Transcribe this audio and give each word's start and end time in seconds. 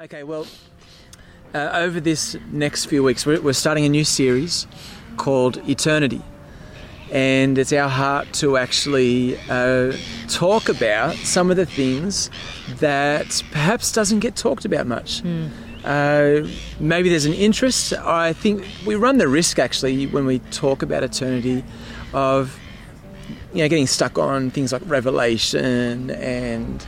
Okay, 0.00 0.24
well, 0.24 0.44
uh, 1.54 1.70
over 1.72 2.00
this 2.00 2.36
next 2.50 2.86
few 2.86 3.04
weeks, 3.04 3.24
we're, 3.24 3.40
we're 3.40 3.52
starting 3.52 3.84
a 3.84 3.88
new 3.88 4.02
series 4.02 4.66
called 5.16 5.56
Eternity. 5.68 6.20
And 7.12 7.56
it's 7.56 7.72
our 7.72 7.88
heart 7.88 8.32
to 8.34 8.56
actually 8.56 9.38
uh, 9.48 9.92
talk 10.28 10.68
about 10.68 11.14
some 11.14 11.48
of 11.48 11.56
the 11.56 11.64
things 11.64 12.28
that 12.80 13.40
perhaps 13.52 13.92
doesn't 13.92 14.18
get 14.18 14.34
talked 14.34 14.64
about 14.64 14.88
much. 14.88 15.22
Uh, 15.84 16.48
maybe 16.80 17.08
there's 17.08 17.26
an 17.26 17.34
interest. 17.34 17.92
I 17.92 18.32
think 18.32 18.66
we 18.84 18.96
run 18.96 19.18
the 19.18 19.28
risk 19.28 19.60
actually 19.60 20.08
when 20.08 20.26
we 20.26 20.40
talk 20.50 20.82
about 20.82 21.04
eternity 21.04 21.62
of 22.12 22.58
you 23.52 23.62
know 23.62 23.68
getting 23.68 23.86
stuck 23.86 24.18
on 24.18 24.50
things 24.50 24.72
like 24.72 24.82
Revelation 24.86 26.10
and 26.10 26.84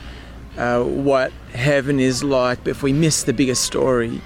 uh, 0.57 0.83
what 0.83 1.31
heaven 1.53 1.99
is 1.99 2.23
like. 2.23 2.63
But 2.63 2.71
if 2.71 2.83
we 2.83 2.93
miss 2.93 3.23
the 3.23 3.33
bigger 3.33 3.55
story, 3.55 4.21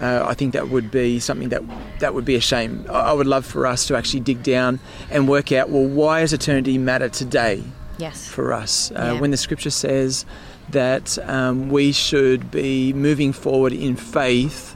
uh, 0.00 0.24
I 0.26 0.34
think 0.34 0.52
that 0.54 0.68
would 0.70 0.90
be 0.90 1.20
something 1.20 1.50
that 1.50 1.62
that 2.00 2.14
would 2.14 2.24
be 2.24 2.34
a 2.34 2.40
shame. 2.40 2.84
I 2.88 3.10
I 3.10 3.12
would 3.12 3.26
love 3.26 3.46
for 3.46 3.66
us 3.66 3.86
to 3.88 3.96
actually 3.96 4.20
dig 4.20 4.42
down 4.42 4.80
and 5.10 5.28
work 5.28 5.52
out 5.52 5.70
well 5.70 5.84
why 5.86 6.20
does 6.22 6.32
eternity 6.32 6.78
matter 6.78 7.08
today 7.08 7.62
Yes. 7.98 8.26
for 8.28 8.52
us 8.52 8.90
uh, 8.90 8.94
Yeah. 9.14 9.20
when 9.20 9.30
the 9.30 9.36
scripture 9.36 9.70
says 9.70 10.26
that 10.70 11.16
um, 11.28 11.68
we 11.70 11.92
should 11.92 12.50
be 12.50 12.92
moving 12.92 13.32
forward 13.32 13.72
in 13.72 13.94
faith 13.94 14.74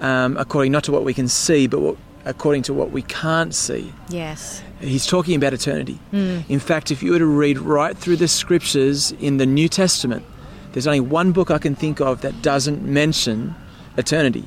um, 0.00 0.36
according 0.36 0.70
not 0.72 0.84
to 0.84 0.92
what 0.92 1.04
we 1.04 1.14
can 1.14 1.28
see 1.28 1.66
but 1.66 1.80
what, 1.80 1.96
according 2.26 2.62
to 2.64 2.74
what 2.74 2.90
we 2.92 3.02
can't 3.02 3.54
see 3.54 3.90
Yes. 4.10 4.62
he's 4.80 5.06
talking 5.06 5.34
about 5.34 5.54
eternity 5.54 5.98
in 6.12 6.60
fact 6.60 6.90
if 6.90 7.02
you 7.02 7.12
were 7.12 7.18
to 7.18 7.26
read 7.26 7.58
right 7.58 7.96
through 7.96 8.16
the 8.16 8.28
scriptures 8.28 9.12
in 9.20 9.38
the 9.38 9.46
new 9.46 9.68
testament 9.68 10.24
there's 10.72 10.86
only 10.86 11.00
one 11.00 11.32
book 11.32 11.50
i 11.50 11.58
can 11.58 11.74
think 11.74 12.00
of 12.00 12.20
that 12.20 12.42
doesn't 12.42 12.82
mention 12.82 13.54
eternity 13.96 14.44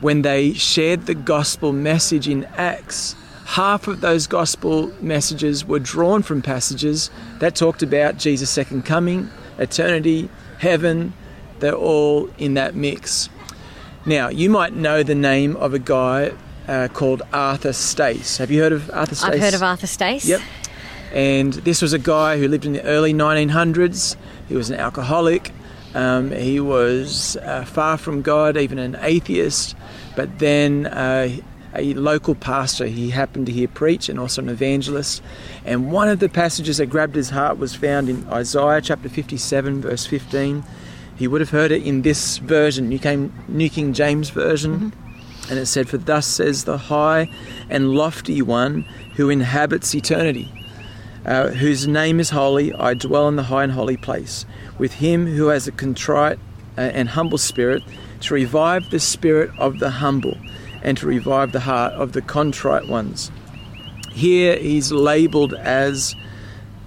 when 0.00 0.22
they 0.22 0.52
shared 0.52 1.06
the 1.06 1.14
gospel 1.14 1.72
message 1.72 2.28
in 2.28 2.44
acts 2.56 3.14
half 3.46 3.88
of 3.88 4.00
those 4.00 4.26
gospel 4.26 4.92
messages 5.00 5.64
were 5.64 5.78
drawn 5.78 6.22
from 6.22 6.40
passages 6.40 7.10
that 7.38 7.54
talked 7.54 7.82
about 7.82 8.16
jesus 8.16 8.50
second 8.50 8.84
coming 8.84 9.28
eternity 9.58 10.28
heaven 10.58 11.12
they're 11.58 11.74
all 11.74 12.28
in 12.38 12.54
that 12.54 12.74
mix 12.74 13.28
now 14.06 14.28
you 14.28 14.48
might 14.48 14.72
know 14.72 15.02
the 15.02 15.14
name 15.14 15.56
of 15.56 15.74
a 15.74 15.78
guy 15.78 16.32
uh, 16.68 16.88
called 16.88 17.22
arthur 17.32 17.72
stace 17.72 18.38
have 18.38 18.50
you 18.50 18.62
heard 18.62 18.72
of 18.72 18.90
arthur 18.90 19.14
stace 19.14 19.30
I've 19.30 19.40
heard 19.40 19.54
of 19.54 19.62
Arthur 19.62 19.86
Stace. 19.86 20.26
Yep. 20.26 20.40
And 21.12 21.52
this 21.54 21.82
was 21.82 21.92
a 21.92 21.98
guy 21.98 22.38
who 22.38 22.46
lived 22.46 22.64
in 22.64 22.72
the 22.72 22.84
early 22.84 23.12
1900s. 23.12 24.16
He 24.48 24.54
was 24.54 24.70
an 24.70 24.78
alcoholic. 24.78 25.52
Um, 25.94 26.30
he 26.30 26.60
was 26.60 27.36
uh, 27.38 27.64
far 27.64 27.98
from 27.98 28.22
God, 28.22 28.56
even 28.56 28.78
an 28.78 28.96
atheist. 29.00 29.74
But 30.16 30.38
then 30.38 30.86
uh, 30.86 31.36
a 31.74 31.94
local 31.94 32.34
pastor 32.34 32.86
he 32.86 33.10
happened 33.10 33.46
to 33.46 33.52
hear 33.52 33.68
preach 33.68 34.08
and 34.08 34.18
also 34.18 34.42
an 34.42 34.48
evangelist. 34.48 35.22
And 35.64 35.92
one 35.92 36.08
of 36.08 36.18
the 36.18 36.28
passages 36.28 36.78
that 36.78 36.86
grabbed 36.86 37.14
his 37.14 37.30
heart 37.30 37.58
was 37.58 37.74
found 37.74 38.08
in 38.08 38.28
Isaiah 38.28 38.80
chapter 38.80 39.08
57, 39.08 39.82
verse 39.82 40.06
15. 40.06 40.64
He 41.16 41.28
would 41.28 41.40
have 41.40 41.50
heard 41.50 41.70
it 41.70 41.82
in 41.82 42.02
this 42.02 42.38
version, 42.38 42.88
New 42.88 42.98
King, 42.98 43.32
New 43.46 43.68
King 43.68 43.92
James 43.92 44.30
Version. 44.30 44.92
And 45.50 45.58
it 45.58 45.66
said, 45.66 45.88
For 45.88 45.98
thus 45.98 46.26
says 46.26 46.64
the 46.64 46.78
high 46.78 47.28
and 47.68 47.90
lofty 47.90 48.40
one 48.40 48.82
who 49.16 49.28
inhabits 49.28 49.94
eternity, 49.94 50.50
uh, 51.26 51.48
whose 51.48 51.86
name 51.86 52.20
is 52.20 52.30
holy, 52.30 52.72
I 52.72 52.94
dwell 52.94 53.28
in 53.28 53.36
the 53.36 53.42
high 53.44 53.64
and 53.64 53.72
holy 53.72 53.96
place, 53.96 54.46
with 54.80 54.94
him 54.94 55.26
who 55.26 55.46
has 55.48 55.68
a 55.68 55.72
contrite 55.72 56.38
uh, 56.76 56.80
and 56.80 57.10
humble 57.10 57.38
spirit, 57.38 57.82
to 58.20 58.34
revive 58.34 58.90
the 58.90 58.98
spirit 58.98 59.50
of 59.58 59.78
the 59.78 59.90
humble, 59.90 60.36
and 60.82 60.98
to 60.98 61.06
revive 61.06 61.52
the 61.52 61.60
heart 61.60 61.92
of 61.92 62.12
the 62.12 62.22
contrite 62.22 62.88
ones. 62.88 63.30
Here 64.12 64.56
he's 64.58 64.90
labeled 64.90 65.54
as 65.54 66.16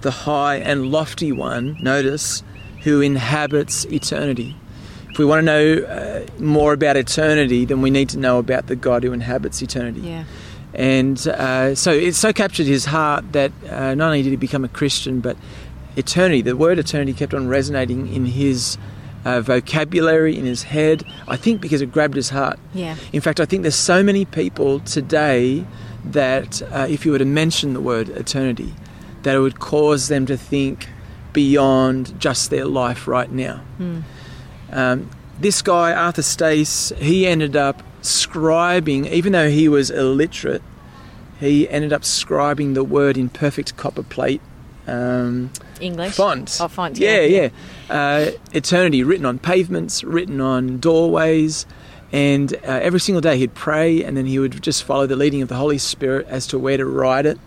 the 0.02 0.10
high 0.10 0.56
and 0.56 0.90
lofty 0.90 1.32
one, 1.32 1.78
notice, 1.80 2.42
who 2.82 3.00
inhabits 3.00 3.86
eternity. 3.86 4.54
If 5.10 5.18
we 5.18 5.24
want 5.24 5.40
to 5.40 5.44
know 5.44 5.84
uh, 5.86 6.26
more 6.42 6.72
about 6.72 6.96
eternity, 6.96 7.64
then 7.64 7.80
we 7.80 7.90
need 7.90 8.08
to 8.10 8.18
know 8.18 8.38
about 8.38 8.66
the 8.66 8.76
God 8.76 9.04
who 9.04 9.12
inhabits 9.12 9.62
eternity. 9.62 10.00
Yeah. 10.00 10.24
And 10.74 11.16
uh, 11.28 11.76
so 11.76 11.92
it 11.92 12.14
so 12.16 12.32
captured 12.32 12.66
his 12.66 12.84
heart 12.84 13.32
that 13.32 13.52
uh, 13.70 13.94
not 13.94 14.06
only 14.06 14.22
did 14.22 14.30
he 14.30 14.36
become 14.36 14.64
a 14.64 14.68
Christian, 14.68 15.20
but 15.20 15.36
eternity, 15.96 16.42
the 16.42 16.56
word 16.56 16.78
eternity 16.78 17.12
kept 17.12 17.34
on 17.34 17.48
resonating 17.48 18.12
in 18.12 18.26
his 18.26 18.78
uh, 19.24 19.40
vocabulary, 19.40 20.36
in 20.36 20.44
his 20.44 20.64
head. 20.64 21.04
I 21.26 21.36
think 21.36 21.60
because 21.60 21.80
it 21.80 21.92
grabbed 21.92 22.16
his 22.16 22.30
heart. 22.30 22.58
Yeah. 22.72 22.96
In 23.12 23.20
fact, 23.20 23.40
I 23.40 23.44
think 23.44 23.62
there's 23.62 23.74
so 23.74 24.02
many 24.02 24.24
people 24.24 24.80
today 24.80 25.64
that 26.04 26.60
uh, 26.70 26.86
if 26.88 27.06
you 27.06 27.12
were 27.12 27.18
to 27.18 27.24
mention 27.24 27.72
the 27.72 27.80
word 27.80 28.08
eternity, 28.10 28.74
that 29.22 29.34
it 29.34 29.38
would 29.38 29.58
cause 29.58 30.08
them 30.08 30.26
to 30.26 30.36
think 30.36 30.88
beyond 31.32 32.18
just 32.20 32.50
their 32.50 32.66
life 32.66 33.08
right 33.08 33.30
now. 33.30 33.62
Um, 34.70 35.10
this 35.40 35.62
guy, 35.62 35.92
Arthur 35.92 36.22
Stace, 36.22 36.92
he 36.98 37.26
ended 37.26 37.56
up 37.56 37.82
scribing, 38.02 39.10
even 39.10 39.32
though 39.32 39.48
he 39.48 39.68
was 39.68 39.90
illiterate, 39.90 40.62
he 41.40 41.68
ended 41.68 41.92
up 41.92 42.02
scribing 42.02 42.74
the 42.74 42.84
word 42.84 43.16
in 43.16 43.28
perfect 43.28 43.76
copper 43.76 44.02
plate 44.02 44.40
um, 44.86 45.50
English. 45.80 46.14
font. 46.14 46.58
Oh, 46.60 46.68
font. 46.68 46.98
Yeah, 46.98 47.20
yeah. 47.20 47.48
Uh, 47.88 48.30
eternity 48.52 49.02
written 49.02 49.26
on 49.26 49.38
pavements, 49.38 50.04
written 50.04 50.40
on 50.40 50.78
doorways, 50.78 51.66
and 52.12 52.54
uh, 52.54 52.58
every 52.66 53.00
single 53.00 53.20
day 53.20 53.38
he'd 53.38 53.54
pray, 53.54 54.04
and 54.04 54.16
then 54.16 54.26
he 54.26 54.38
would 54.38 54.62
just 54.62 54.84
follow 54.84 55.06
the 55.06 55.16
leading 55.16 55.42
of 55.42 55.48
the 55.48 55.56
Holy 55.56 55.78
Spirit 55.78 56.26
as 56.28 56.46
to 56.48 56.58
where 56.58 56.76
to 56.76 56.86
write 56.86 57.26
it, 57.26 57.38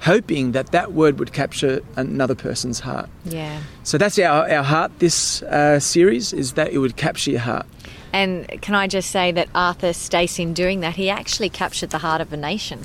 hoping 0.00 0.52
that 0.52 0.72
that 0.72 0.92
word 0.92 1.18
would 1.18 1.32
capture 1.32 1.80
another 1.96 2.34
person's 2.34 2.80
heart. 2.80 3.08
Yeah. 3.24 3.62
So 3.84 3.98
that's 3.98 4.18
our, 4.18 4.50
our 4.50 4.62
heart. 4.64 4.98
This 4.98 5.42
uh, 5.42 5.78
series 5.80 6.32
is 6.32 6.54
that 6.54 6.72
it 6.72 6.78
would 6.78 6.96
capture 6.96 7.30
your 7.30 7.40
heart. 7.40 7.66
And 8.12 8.46
can 8.62 8.74
I 8.74 8.86
just 8.86 9.10
say 9.10 9.30
that 9.32 9.48
Arthur 9.54 9.92
Stace, 9.92 10.38
in 10.38 10.54
doing 10.54 10.80
that, 10.80 10.96
he 10.96 11.10
actually 11.10 11.50
captured 11.50 11.90
the 11.90 11.98
heart 11.98 12.20
of 12.20 12.32
a 12.32 12.36
nation. 12.36 12.80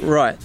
Right. 0.00 0.36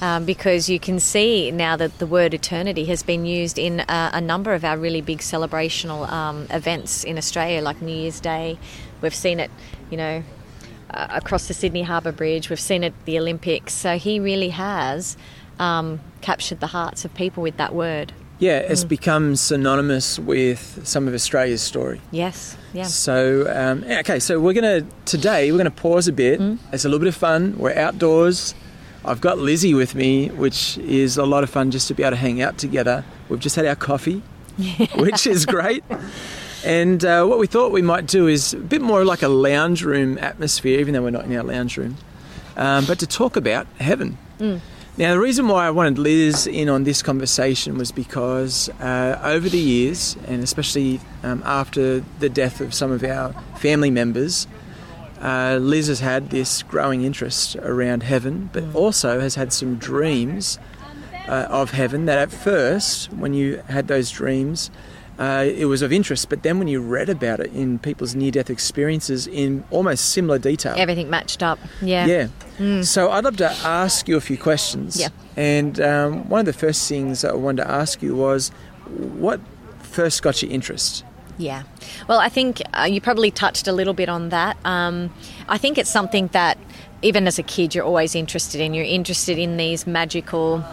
Um, 0.00 0.24
because 0.24 0.68
you 0.68 0.78
can 0.78 0.98
see 1.00 1.50
now 1.50 1.76
that 1.76 1.98
the 1.98 2.06
word 2.06 2.34
eternity 2.34 2.84
has 2.86 3.02
been 3.02 3.24
used 3.24 3.58
in 3.58 3.80
uh, 3.80 4.10
a 4.12 4.20
number 4.20 4.52
of 4.52 4.64
our 4.64 4.76
really 4.76 5.00
big 5.00 5.20
celebrational 5.20 6.06
um, 6.10 6.46
events 6.50 7.04
in 7.04 7.16
Australia, 7.16 7.62
like 7.62 7.80
New 7.80 7.94
Year's 7.94 8.20
Day. 8.20 8.58
We've 9.00 9.14
seen 9.14 9.40
it, 9.40 9.50
you 9.90 9.96
know, 9.96 10.22
uh, 10.90 11.06
across 11.10 11.48
the 11.48 11.54
Sydney 11.54 11.84
Harbour 11.84 12.12
Bridge. 12.12 12.50
We've 12.50 12.60
seen 12.60 12.82
it 12.82 12.88
at 12.88 13.04
the 13.06 13.18
Olympics. 13.18 13.72
So 13.72 13.96
he 13.96 14.20
really 14.20 14.50
has 14.50 15.16
um, 15.58 16.00
captured 16.20 16.60
the 16.60 16.68
hearts 16.68 17.04
of 17.04 17.14
people 17.14 17.42
with 17.42 17.56
that 17.56 17.74
word. 17.74 18.12
Yeah, 18.40 18.58
it's 18.58 18.84
become 18.84 19.36
synonymous 19.36 20.18
with 20.18 20.80
some 20.84 21.06
of 21.06 21.14
Australia's 21.14 21.62
story. 21.62 22.00
Yes. 22.10 22.56
Yeah. 22.72 22.82
So, 22.82 23.46
um, 23.48 23.84
okay, 23.84 24.18
so 24.18 24.40
we're 24.40 24.52
going 24.52 24.82
to, 24.82 24.90
today, 25.04 25.52
we're 25.52 25.58
going 25.58 25.70
to 25.70 25.70
pause 25.70 26.08
a 26.08 26.12
bit. 26.12 26.40
It's 26.72 26.84
a 26.84 26.88
little 26.88 26.98
bit 26.98 27.08
of 27.08 27.14
fun. 27.14 27.56
We're 27.56 27.78
outdoors. 27.78 28.54
I've 29.06 29.20
got 29.20 29.38
Lizzie 29.38 29.74
with 29.74 29.94
me, 29.94 30.28
which 30.28 30.78
is 30.78 31.16
a 31.18 31.24
lot 31.26 31.44
of 31.44 31.50
fun 31.50 31.70
just 31.70 31.88
to 31.88 31.94
be 31.94 32.02
able 32.02 32.12
to 32.12 32.16
hang 32.16 32.40
out 32.40 32.56
together. 32.56 33.04
We've 33.28 33.40
just 33.40 33.54
had 33.56 33.66
our 33.66 33.76
coffee, 33.76 34.22
which 34.96 35.26
is 35.26 35.44
great. 35.46 35.84
And 36.64 37.04
uh, 37.04 37.26
what 37.26 37.38
we 37.38 37.46
thought 37.46 37.72
we 37.72 37.82
might 37.82 38.06
do 38.06 38.26
is 38.26 38.54
a 38.54 38.58
bit 38.58 38.80
more 38.80 39.04
like 39.04 39.22
a 39.22 39.28
lounge 39.28 39.84
room 39.84 40.16
atmosphere, 40.18 40.80
even 40.80 40.94
though 40.94 41.02
we're 41.02 41.10
not 41.10 41.26
in 41.26 41.36
our 41.36 41.42
lounge 41.42 41.76
room, 41.76 41.96
um, 42.56 42.86
but 42.86 42.98
to 43.00 43.06
talk 43.06 43.36
about 43.36 43.66
heaven. 43.78 44.16
Now, 44.96 45.12
the 45.12 45.18
reason 45.20 45.48
why 45.48 45.66
I 45.66 45.70
wanted 45.70 45.98
Liz 45.98 46.46
in 46.46 46.68
on 46.68 46.84
this 46.84 47.02
conversation 47.02 47.76
was 47.76 47.90
because 47.90 48.68
uh, 48.80 49.20
over 49.24 49.48
the 49.48 49.58
years, 49.58 50.16
and 50.28 50.42
especially 50.42 51.00
um, 51.24 51.42
after 51.44 52.00
the 52.20 52.28
death 52.28 52.60
of 52.60 52.72
some 52.72 52.92
of 52.92 53.02
our 53.02 53.32
family 53.56 53.90
members, 53.90 54.46
uh, 55.24 55.58
Liz 55.60 55.88
has 55.88 56.00
had 56.00 56.28
this 56.30 56.62
growing 56.62 57.02
interest 57.02 57.56
around 57.56 58.02
heaven, 58.02 58.50
but 58.52 58.62
also 58.74 59.20
has 59.20 59.34
had 59.36 59.52
some 59.52 59.76
dreams 59.76 60.58
uh, 61.26 61.46
of 61.48 61.70
heaven 61.70 62.04
that 62.04 62.18
at 62.18 62.30
first, 62.30 63.10
when 63.14 63.32
you 63.32 63.62
had 63.68 63.88
those 63.88 64.10
dreams, 64.10 64.70
uh, 65.18 65.46
it 65.46 65.64
was 65.64 65.80
of 65.80 65.92
interest, 65.92 66.28
but 66.28 66.42
then 66.42 66.58
when 66.58 66.68
you 66.68 66.80
read 66.80 67.08
about 67.08 67.40
it 67.40 67.52
in 67.54 67.78
people's 67.78 68.14
near 68.14 68.30
death 68.32 68.50
experiences 68.50 69.26
in 69.26 69.64
almost 69.70 70.10
similar 70.10 70.38
detail. 70.38 70.74
Everything 70.76 71.08
matched 71.08 71.42
up. 71.42 71.58
Yeah. 71.80 72.28
Yeah. 72.58 72.82
So 72.82 73.10
I'd 73.10 73.24
love 73.24 73.36
to 73.38 73.50
ask 73.64 74.08
you 74.08 74.16
a 74.16 74.20
few 74.20 74.36
questions. 74.36 75.00
Yeah. 75.00 75.08
And 75.36 75.80
um, 75.80 76.28
one 76.28 76.40
of 76.40 76.46
the 76.46 76.52
first 76.52 76.88
things 76.88 77.24
I 77.24 77.32
wanted 77.32 77.62
to 77.62 77.70
ask 77.70 78.02
you 78.02 78.14
was 78.14 78.50
what 78.88 79.40
first 79.80 80.22
got 80.22 80.42
your 80.42 80.50
interest? 80.50 81.04
Yeah. 81.38 81.62
Well, 82.08 82.18
I 82.20 82.28
think 82.28 82.60
uh, 82.78 82.84
you 82.84 83.00
probably 83.00 83.30
touched 83.30 83.68
a 83.68 83.72
little 83.72 83.94
bit 83.94 84.08
on 84.08 84.30
that. 84.30 84.56
Um, 84.64 85.12
I 85.48 85.58
think 85.58 85.78
it's 85.78 85.90
something 85.90 86.28
that 86.28 86.58
even 87.02 87.26
as 87.26 87.38
a 87.38 87.42
kid 87.42 87.74
you're 87.74 87.84
always 87.84 88.14
interested 88.14 88.60
in. 88.60 88.74
You're 88.74 88.84
interested 88.84 89.38
in 89.38 89.56
these 89.56 89.86
magical 89.86 90.64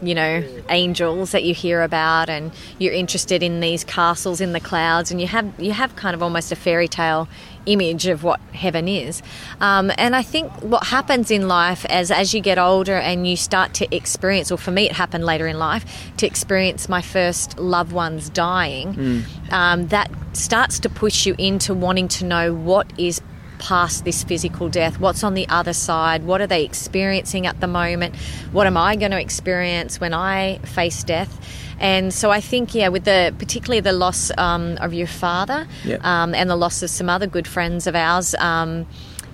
you 0.00 0.14
know 0.14 0.44
angels 0.68 1.32
that 1.32 1.44
you 1.44 1.54
hear 1.54 1.82
about 1.82 2.28
and 2.28 2.52
you're 2.78 2.94
interested 2.94 3.42
in 3.42 3.60
these 3.60 3.84
castles 3.84 4.40
in 4.40 4.52
the 4.52 4.60
clouds 4.60 5.10
and 5.10 5.20
you 5.20 5.26
have 5.26 5.52
you 5.58 5.72
have 5.72 5.94
kind 5.96 6.14
of 6.14 6.22
almost 6.22 6.52
a 6.52 6.56
fairy 6.56 6.88
tale 6.88 7.28
image 7.66 8.06
of 8.06 8.24
what 8.24 8.40
heaven 8.52 8.88
is. 8.88 9.22
Um, 9.60 9.92
and 9.98 10.16
I 10.16 10.22
think 10.22 10.50
what 10.62 10.86
happens 10.86 11.30
in 11.30 11.48
life 11.48 11.84
as 11.86 12.10
as 12.10 12.34
you 12.34 12.40
get 12.40 12.58
older 12.58 12.96
and 12.96 13.26
you 13.26 13.36
start 13.36 13.74
to 13.74 13.94
experience 13.94 14.50
or 14.50 14.58
for 14.58 14.70
me 14.70 14.86
it 14.86 14.92
happened 14.92 15.24
later 15.24 15.46
in 15.46 15.58
life 15.58 15.84
to 16.16 16.26
experience 16.26 16.88
my 16.88 17.02
first 17.02 17.58
loved 17.58 17.92
ones 17.92 18.30
dying 18.30 19.24
um, 19.50 19.88
that 19.88 20.10
starts 20.32 20.78
to 20.80 20.88
push 20.88 21.26
you 21.26 21.34
into 21.38 21.74
wanting 21.74 22.08
to 22.08 22.24
know 22.24 22.54
what 22.54 22.86
is 22.98 23.20
past 23.58 24.04
this 24.04 24.22
physical 24.24 24.68
death? 24.68 24.98
What's 25.00 25.22
on 25.24 25.34
the 25.34 25.48
other 25.48 25.72
side? 25.72 26.24
What 26.24 26.40
are 26.40 26.46
they 26.46 26.64
experiencing 26.64 27.46
at 27.46 27.60
the 27.60 27.66
moment? 27.66 28.14
What 28.52 28.66
am 28.66 28.76
i 28.76 28.96
going 28.96 29.10
to 29.12 29.20
experience 29.20 30.00
when 30.00 30.14
i 30.14 30.58
face 30.58 31.02
death? 31.04 31.32
And 31.80 32.12
so 32.12 32.30
i 32.30 32.40
think 32.40 32.74
yeah 32.74 32.88
with 32.88 33.04
the 33.04 33.32
particularly 33.38 33.80
the 33.80 33.92
loss 33.92 34.30
um, 34.36 34.76
of 34.80 34.92
your 34.92 35.06
father 35.06 35.66
Yep. 35.84 36.04
um, 36.04 36.34
and 36.34 36.50
the 36.50 36.56
loss 36.56 36.82
of 36.82 36.90
some 36.90 37.08
other 37.08 37.26
good 37.26 37.46
friends 37.46 37.86
of 37.86 37.94
ours 37.94 38.34
um, 38.34 38.86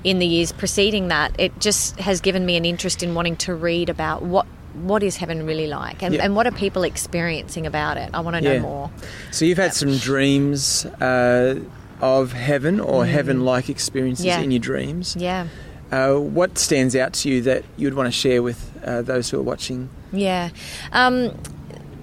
in 0.04 0.18
the 0.18 0.26
years 0.26 0.52
preceding 0.52 1.08
that 1.08 1.34
it 1.38 1.58
just 1.58 1.98
has 1.98 2.20
given 2.20 2.44
me 2.44 2.56
an 2.56 2.64
interest 2.66 3.02
in 3.02 3.14
wanting 3.14 3.36
to 3.36 3.54
read 3.54 3.88
about 3.88 4.22
what 4.22 4.46
what 4.82 5.04
is 5.04 5.16
heaven 5.16 5.46
really 5.46 5.68
like? 5.68 6.02
And, 6.02 6.14
Yeah. 6.14 6.24
and 6.24 6.34
what 6.34 6.48
are 6.48 6.50
people 6.50 6.82
experiencing 6.82 7.64
about 7.64 7.96
it? 7.96 8.10
I 8.12 8.18
want 8.18 8.34
to 8.34 8.42
know 8.42 8.54
Yeah. 8.54 8.58
more. 8.58 8.90
So 9.30 9.44
you've 9.44 9.56
had 9.56 9.72
some 9.72 9.96
dreams 9.98 10.84
uh, 11.00 11.60
of 12.04 12.32
heaven 12.32 12.80
or 12.80 13.06
heaven-like 13.06 13.68
experiences 13.70 14.26
Mm. 14.26 14.28
Yeah. 14.28 14.40
in 14.44 14.50
your 14.50 14.60
dreams. 14.70 15.16
yeah 15.18 15.46
Uh, 15.92 16.14
what 16.38 16.58
stands 16.58 16.94
out 16.96 17.12
to 17.20 17.28
you 17.28 17.42
that 17.50 17.62
you'd 17.76 17.94
want 17.94 18.06
to 18.12 18.18
share 18.24 18.40
with 18.42 18.58
uh, 18.84 19.02
those 19.10 19.30
who 19.30 19.38
are 19.40 19.46
watching? 19.52 19.88
Yeah, 20.12 20.48
um, 20.92 21.30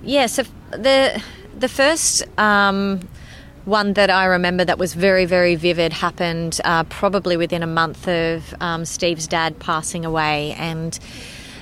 yeah. 0.03 0.27
So 0.27 0.43
the 0.87 1.21
the 1.59 1.67
first 1.67 2.23
um, 2.37 2.99
one 3.65 3.93
that 3.93 4.09
I 4.09 4.25
remember 4.37 4.63
that 4.65 4.77
was 4.77 4.93
very 4.95 5.25
very 5.25 5.55
vivid 5.55 5.91
happened 5.93 6.53
uh, 6.63 6.83
probably 7.01 7.35
within 7.37 7.63
a 7.63 7.67
month 7.81 8.07
of 8.07 8.53
um, 8.61 8.85
Steve's 8.85 9.27
dad 9.27 9.51
passing 9.59 10.05
away, 10.05 10.55
and 10.57 10.97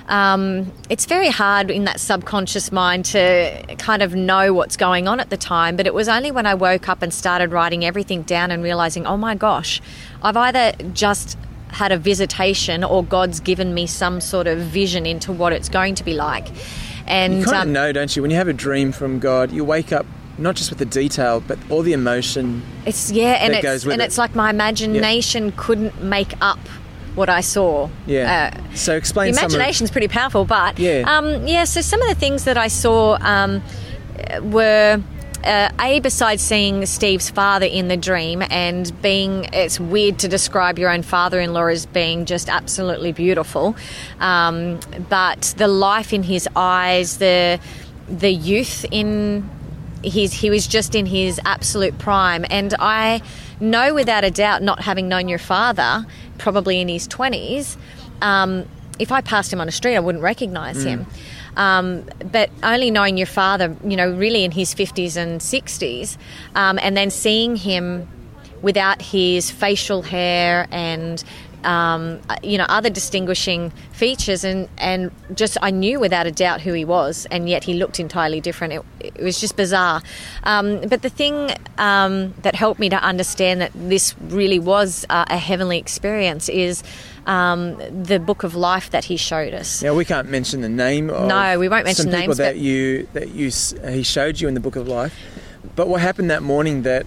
um, 0.09 0.71
it's 0.89 1.05
very 1.05 1.29
hard 1.29 1.69
in 1.69 1.85
that 1.85 1.99
subconscious 1.99 2.71
mind 2.71 3.05
to 3.05 3.75
kind 3.77 4.01
of 4.01 4.15
know 4.15 4.53
what's 4.53 4.75
going 4.75 5.07
on 5.07 5.19
at 5.19 5.29
the 5.29 5.37
time. 5.37 5.75
But 5.75 5.85
it 5.85 5.93
was 5.93 6.09
only 6.09 6.31
when 6.31 6.47
I 6.47 6.55
woke 6.55 6.89
up 6.89 7.03
and 7.03 7.13
started 7.13 7.51
writing 7.51 7.85
everything 7.85 8.23
down 8.23 8.49
and 8.49 8.63
realizing, 8.63 9.05
oh 9.05 9.17
my 9.17 9.35
gosh, 9.35 9.79
I've 10.23 10.35
either 10.35 10.73
just 10.93 11.37
had 11.69 11.91
a 11.91 11.97
visitation 11.97 12.83
or 12.83 13.03
God's 13.03 13.39
given 13.39 13.75
me 13.75 13.85
some 13.85 14.19
sort 14.19 14.47
of 14.47 14.57
vision 14.57 15.05
into 15.05 15.31
what 15.31 15.53
it's 15.53 15.69
going 15.69 15.93
to 15.95 16.03
be 16.03 16.15
like. 16.15 16.47
And 17.05 17.39
You 17.39 17.45
kind 17.45 17.57
of 17.57 17.61
um, 17.63 17.73
know, 17.73 17.91
don't 17.91 18.15
you? 18.15 18.23
When 18.23 18.31
you 18.31 18.37
have 18.37 18.47
a 18.47 18.53
dream 18.53 18.91
from 18.91 19.19
God, 19.19 19.51
you 19.51 19.63
wake 19.63 19.91
up 19.91 20.07
not 20.39 20.55
just 20.55 20.71
with 20.71 20.79
the 20.79 20.85
detail, 20.85 21.41
but 21.41 21.59
all 21.69 21.83
the 21.83 21.93
emotion. 21.93 22.63
It's 22.85 23.11
yeah, 23.11 23.33
and 23.33 23.53
that 23.53 23.57
it's 23.57 23.63
goes 23.63 23.85
with 23.85 23.93
and 23.93 24.01
it. 24.01 24.05
it's 24.05 24.17
like 24.17 24.33
my 24.33 24.49
imagination 24.49 25.51
couldn't 25.55 26.01
make 26.01 26.33
up 26.41 26.59
what 27.19 27.29
I 27.29 27.41
saw. 27.41 27.89
Yeah. 28.07 28.51
Uh, 28.55 28.75
so 28.75 28.95
explain 28.95 29.33
the 29.33 29.37
some 29.37 29.45
of 29.45 29.91
pretty 29.91 30.07
powerful, 30.07 30.45
but 30.45 30.79
Yeah. 30.79 31.03
um, 31.05 31.45
yeah. 31.45 31.65
So 31.65 31.81
some 31.81 32.01
of 32.01 32.07
the 32.07 32.15
things 32.15 32.45
that 32.45 32.57
I 32.57 32.69
saw 32.69 33.17
um, 33.21 33.61
were. 34.41 35.03
Uh, 35.41 35.69
a 35.79 36.01
besides 36.01 36.41
seeing 36.41 36.85
Steve's 36.85 37.29
father 37.29 37.65
in 37.65 37.87
the 37.87 37.95
dream 37.95 38.43
and 38.49 38.91
being 39.01 39.45
it's 39.53 39.79
weird 39.79 40.19
to 40.19 40.27
describe 40.27 40.77
your 40.77 40.89
own 40.89 41.01
father-in-law 41.01 41.67
as 41.67 41.85
being 41.85 42.25
just 42.25 42.49
absolutely 42.49 43.13
beautiful 43.13 43.73
um, 44.19 44.81
but 45.07 45.53
the 45.55 45.69
life 45.69 46.11
in 46.11 46.23
his 46.23 46.45
eyes 46.57 47.19
the 47.19 47.57
the 48.09 48.29
youth 48.33 48.85
in 48.91 49.49
his 50.03 50.33
he 50.33 50.49
was 50.49 50.67
just 50.67 50.93
in 50.93 51.05
his 51.05 51.39
absolute 51.45 51.97
prime 51.99 52.45
and 52.49 52.73
i 52.79 53.21
know 53.59 53.93
without 53.93 54.23
a 54.23 54.31
doubt 54.31 54.61
not 54.63 54.81
having 54.81 55.07
known 55.07 55.27
your 55.27 55.39
father 55.39 56.05
probably 56.37 56.79
in 56.79 56.87
his 56.87 57.07
20s 57.07 57.77
um, 58.21 58.67
if 58.99 59.11
i 59.11 59.21
passed 59.21 59.51
him 59.51 59.59
on 59.59 59.65
the 59.67 59.71
street 59.71 59.95
i 59.95 59.99
wouldn't 59.99 60.23
recognize 60.23 60.83
him. 60.83 61.05
Um, 61.57 62.05
but 62.31 62.49
only 62.63 62.89
knowing 62.91 63.17
your 63.17 63.27
father 63.27 63.75
you 63.83 63.97
know 63.97 64.11
really 64.11 64.43
in 64.43 64.51
his 64.51 64.73
50s 64.73 65.17
and 65.17 65.41
60s 65.41 66.17
um, 66.55 66.79
and 66.81 66.95
then 66.95 67.09
seeing 67.09 67.55
him 67.55 68.07
without 68.61 69.01
his 69.01 69.51
facial 69.51 70.01
hair 70.01 70.67
and 70.71 71.23
um, 71.63 72.19
you 72.43 72.57
know 72.57 72.65
other 72.69 72.89
distinguishing 72.89 73.71
features 73.91 74.43
and 74.43 74.69
and 74.77 75.11
just 75.33 75.57
I 75.61 75.71
knew 75.71 75.99
without 75.99 76.27
a 76.27 76.31
doubt 76.31 76.61
who 76.61 76.73
he 76.73 76.85
was 76.85 77.27
and 77.31 77.49
yet 77.49 77.63
he 77.63 77.73
looked 77.73 77.99
entirely 77.99 78.41
different 78.41 78.73
it, 78.73 78.85
it 78.99 79.23
was 79.23 79.39
just 79.39 79.55
bizarre 79.55 80.01
um, 80.43 80.81
but 80.81 81.01
the 81.01 81.09
thing 81.09 81.51
um, 81.77 82.33
that 82.41 82.55
helped 82.55 82.79
me 82.79 82.89
to 82.89 83.01
understand 83.01 83.61
that 83.61 83.71
this 83.75 84.15
really 84.19 84.59
was 84.59 85.05
uh, 85.09 85.25
a 85.29 85.37
heavenly 85.37 85.77
experience 85.77 86.49
is 86.49 86.83
um, 87.25 87.77
the 88.03 88.19
book 88.19 88.43
of 88.43 88.55
life 88.55 88.89
that 88.89 89.05
he 89.05 89.17
showed 89.17 89.53
us 89.53 89.83
Now 89.83 89.93
we 89.93 90.05
can't 90.05 90.29
mention 90.29 90.61
the 90.61 90.69
name. 90.69 91.09
Of 91.09 91.27
No, 91.27 91.59
we 91.59 91.69
won't 91.69 91.85
mention 91.85 92.05
some 92.05 92.11
people 92.11 92.35
names, 92.35 92.37
that 92.37 92.57
you 92.57 93.07
that 93.13 93.29
you 93.29 93.51
he 93.89 94.03
showed 94.03 94.39
you 94.39 94.47
in 94.47 94.53
the 94.53 94.59
Book 94.59 94.75
of 94.75 94.87
Life. 94.87 95.15
But 95.75 95.87
what 95.87 96.01
happened 96.01 96.31
that 96.31 96.41
morning 96.41 96.83
that 96.83 97.05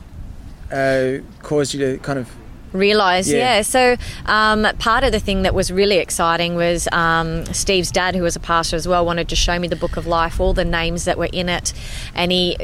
uh, 0.70 1.18
caused 1.42 1.74
you 1.74 1.80
to 1.80 1.98
kind 1.98 2.18
of 2.18 2.30
realize 2.72 3.30
Yeah. 3.30 3.56
yeah, 3.56 3.62
so 3.62 3.96
um, 4.26 4.66
part 4.78 5.04
of 5.04 5.12
the 5.12 5.20
thing 5.20 5.42
that 5.42 5.54
was 5.54 5.70
really 5.70 5.98
exciting 5.98 6.54
was 6.54 6.88
um, 6.92 7.44
steve's 7.46 7.90
dad 7.90 8.14
who 8.14 8.22
was 8.22 8.36
a 8.36 8.40
pastor 8.40 8.76
as 8.76 8.88
well 8.88 9.04
wanted 9.04 9.28
to 9.28 9.36
show 9.36 9.58
me 9.58 9.68
the 9.68 9.76
book 9.76 9.96
of 9.96 10.06
life 10.06 10.40
all 10.40 10.52
the 10.54 10.64
names 10.64 11.04
that 11.04 11.18
were 11.18 11.28
in 11.32 11.48
it. 11.48 11.72
And 12.14 12.32
he 12.32 12.56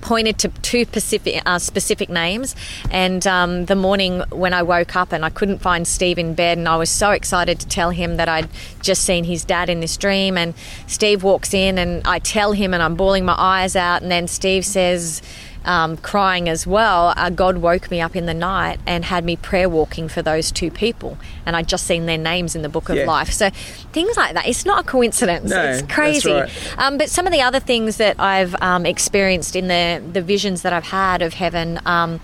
pointed 0.00 0.38
to 0.38 0.48
two 0.48 0.84
specific, 0.84 1.42
uh, 1.46 1.58
specific 1.58 2.08
names. 2.08 2.56
And 2.90 3.24
um, 3.26 3.66
the 3.66 3.76
morning 3.76 4.20
when 4.30 4.52
i 4.54 4.62
woke 4.62 4.96
up 4.96 5.12
and 5.12 5.24
i 5.24 5.28
couldn't 5.30 5.58
find 5.58 5.86
steve 5.86 6.18
in 6.18 6.34
bed 6.34 6.56
and 6.58 6.66
i 6.68 6.76
was 6.76 6.90
so 6.90 7.10
excited 7.10 7.60
to 7.60 7.68
tell 7.68 7.90
him 7.90 8.16
that 8.16 8.28
i'd 8.28 8.48
just 8.80 9.04
seen 9.04 9.24
his 9.24 9.44
dad 9.44 9.68
in 9.68 9.80
this 9.80 9.96
dream. 9.96 10.36
And 10.38 10.54
steve 10.86 11.22
walks 11.22 11.52
in 11.54 11.78
and 11.78 12.06
i 12.06 12.18
tell 12.18 12.52
him 12.52 12.72
and 12.74 12.82
i'm 12.82 12.96
bawling 12.96 13.24
my 13.24 13.36
eyes 13.38 13.76
out. 13.76 14.02
And 14.02 14.10
then 14.10 14.26
steve 14.28 14.64
says 14.64 15.22
um, 15.64 15.96
crying 15.96 16.48
as 16.48 16.66
well, 16.66 17.14
uh, 17.16 17.30
God 17.30 17.58
woke 17.58 17.90
me 17.90 18.00
up 18.00 18.16
in 18.16 18.26
the 18.26 18.34
night 18.34 18.80
and 18.86 19.04
had 19.04 19.24
me 19.24 19.36
prayer 19.36 19.68
walking 19.68 20.08
for 20.08 20.20
those 20.22 20.50
two 20.50 20.70
people. 20.70 21.16
And 21.46 21.54
I'd 21.54 21.68
just 21.68 21.86
seen 21.86 22.06
their 22.06 22.18
names 22.18 22.54
in 22.56 22.62
the 22.62 22.68
book 22.68 22.88
of 22.88 22.96
Yeah. 22.96 23.06
life. 23.06 23.30
So 23.32 23.50
things 23.92 24.16
like 24.16 24.34
that, 24.34 24.46
it's 24.48 24.64
not 24.66 24.84
a 24.84 24.88
coincidence. 24.88 25.50
No, 25.50 25.62
it's 25.62 25.82
crazy. 25.92 26.32
right. 26.32 26.50
Um, 26.78 26.98
but 26.98 27.08
some 27.10 27.26
of 27.26 27.32
the 27.32 27.42
other 27.42 27.60
things 27.60 27.98
that 27.98 28.18
I've 28.18 28.54
um, 28.60 28.84
experienced 28.86 29.54
in 29.54 29.68
the, 29.68 30.02
the 30.12 30.22
visions 30.22 30.62
that 30.62 30.72
I've 30.72 30.86
had 30.86 31.22
of 31.22 31.34
heaven 31.34 31.78
um, 31.86 32.20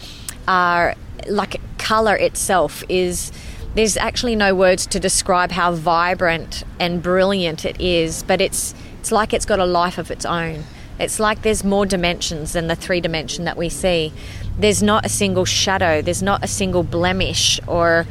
are 0.46 0.94
like 1.28 1.60
colour 1.78 2.16
itself 2.16 2.82
is. 2.88 3.30
There's 3.74 3.96
actually 3.98 4.34
no 4.34 4.54
words 4.56 4.86
to 4.86 4.98
describe 4.98 5.52
how 5.52 5.72
vibrant 5.72 6.64
and 6.80 7.00
brilliant 7.02 7.64
it 7.64 7.80
is, 7.80 8.24
but 8.24 8.40
it's 8.40 8.74
it's 8.98 9.12
like 9.12 9.32
it's 9.32 9.44
got 9.44 9.60
a 9.60 9.66
life 9.66 9.98
of 9.98 10.10
its 10.10 10.24
own. 10.24 10.64
It's 10.98 11.20
like 11.20 11.42
there's 11.42 11.64
more 11.64 11.86
dimensions 11.86 12.52
than 12.52 12.66
the 12.66 12.76
three 12.76 13.00
dimension 13.00 13.44
that 13.44 13.56
we 13.56 13.68
see. 13.68 14.12
There's 14.58 14.82
not 14.82 15.06
a 15.06 15.08
single 15.08 15.44
shadow, 15.44 16.02
there's 16.02 16.22
not 16.22 16.44
a 16.44 16.48
single 16.48 16.82
blemish 16.82 17.60
or 17.66 18.06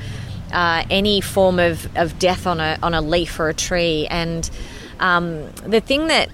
uh, 0.51 0.83
any 0.89 1.21
form 1.21 1.59
of, 1.59 1.89
of 1.97 2.17
death 2.19 2.47
on 2.47 2.59
a, 2.59 2.77
on 2.81 2.93
a 2.93 3.01
leaf 3.01 3.39
or 3.39 3.49
a 3.49 3.53
tree. 3.53 4.07
And 4.09 4.49
um, 4.99 5.51
the 5.65 5.81
thing 5.81 6.07
that 6.07 6.29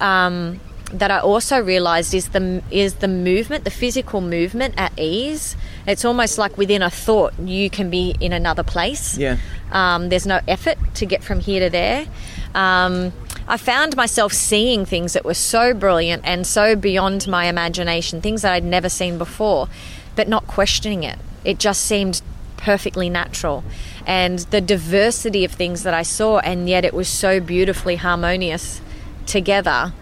um, 0.00 0.60
that 0.92 1.10
I 1.10 1.18
also 1.18 1.60
realized 1.60 2.14
is 2.14 2.28
the 2.28 2.62
is 2.70 2.94
the 2.96 3.08
movement, 3.08 3.64
the 3.64 3.70
physical 3.70 4.20
movement 4.20 4.74
at 4.76 4.92
ease. 4.98 5.56
It's 5.86 6.04
almost 6.04 6.38
like 6.38 6.56
within 6.56 6.82
a 6.82 6.90
thought, 6.90 7.38
you 7.38 7.70
can 7.70 7.90
be 7.90 8.14
in 8.20 8.32
another 8.32 8.62
place. 8.62 9.18
Yeah. 9.18 9.38
Um, 9.72 10.08
there's 10.08 10.26
no 10.26 10.40
effort 10.46 10.78
to 10.94 11.06
get 11.06 11.24
from 11.24 11.40
here 11.40 11.60
to 11.60 11.70
there. 11.70 12.06
Um, 12.54 13.12
I 13.48 13.56
found 13.56 13.96
myself 13.96 14.32
seeing 14.32 14.84
things 14.84 15.12
that 15.12 15.24
were 15.24 15.34
so 15.34 15.72
brilliant 15.72 16.22
and 16.24 16.46
so 16.46 16.74
beyond 16.74 17.28
my 17.28 17.46
imagination, 17.46 18.20
things 18.20 18.42
that 18.42 18.52
I'd 18.52 18.64
never 18.64 18.88
seen 18.88 19.18
before, 19.18 19.68
but 20.16 20.28
not 20.28 20.46
questioning 20.46 21.04
it. 21.04 21.18
It 21.44 21.58
just 21.58 21.84
seemed 21.84 22.22
perfectly 22.56 23.08
natural. 23.08 23.62
And 24.04 24.40
the 24.40 24.60
diversity 24.60 25.44
of 25.44 25.52
things 25.52 25.84
that 25.84 25.94
I 25.94 26.02
saw, 26.02 26.38
and 26.38 26.68
yet 26.68 26.84
it 26.84 26.94
was 26.94 27.08
so 27.08 27.38
beautifully 27.38 27.96
harmonious 27.96 28.80
together, 29.26 29.92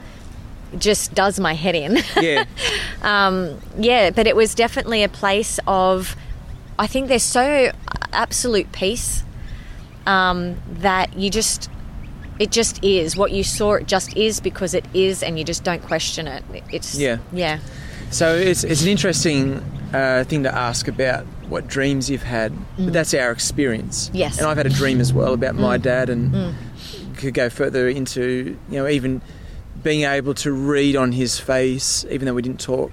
just 0.79 1.15
does 1.15 1.39
my 1.39 1.55
head 1.55 1.75
in. 1.75 1.99
yeah 2.21 2.45
um, 3.03 3.61
yeah, 3.79 4.11
but 4.11 4.27
it 4.27 4.35
was 4.35 4.55
definitely 4.55 5.03
a 5.03 5.09
place 5.09 5.61
of, 5.67 6.17
I 6.79 6.87
think 6.87 7.09
there's 7.09 7.23
so 7.23 7.71
absolute 8.13 8.73
peace 8.73 9.23
um, 10.07 10.57
that 10.69 11.17
you 11.17 11.31
just, 11.31 11.71
it 12.39 12.51
just 12.51 12.83
is. 12.83 13.17
What 13.17 13.33
you 13.33 13.45
saw, 13.45 13.75
it 13.75 13.87
just 13.87 14.17
is 14.17 14.41
because 14.41 14.75
it 14.75 14.85
is, 14.95 15.23
and 15.23 15.39
you 15.39 15.45
just 15.45 15.65
don't 15.65 15.83
question 15.83 16.27
it. 16.27 16.45
It's 16.73 16.95
Yeah. 16.97 17.19
yeah, 17.33 17.61
So 18.11 18.35
it's, 18.35 18.65
it's 18.65 18.83
an 18.83 18.89
interesting 18.89 19.63
uh, 19.93 20.25
thing 20.25 20.43
to 20.43 20.55
ask 20.55 20.89
about 20.89 21.25
what 21.49 21.69
dreams 21.69 22.11
you've 22.11 22.23
had, 22.23 22.53
but 22.79 22.93
that's 22.93 23.15
our 23.15 23.31
experience. 23.31 24.09
Mm. 24.09 24.19
Yes. 24.19 24.37
Mm. 24.37 24.39
And 24.39 24.47
I've 24.49 24.57
had 24.57 24.67
a 24.67 24.71
dream 24.71 25.01
as 25.01 25.13
well 25.13 25.35
about 25.35 25.55
my 25.55 25.77
dad, 25.79 26.11
and 26.11 26.55
could 27.17 27.35
go 27.35 27.49
further 27.49 27.89
into 27.89 28.57
you 28.69 28.77
know 28.79 28.89
even 28.89 29.23
being 29.83 30.05
able 30.05 30.35
to 30.35 30.53
read 30.53 30.97
on 30.97 31.13
his 31.13 31.39
face, 31.39 32.05
even 32.11 32.27
though 32.27 32.35
we 32.35 32.43
didn't 32.43 32.61
talk, 32.61 32.91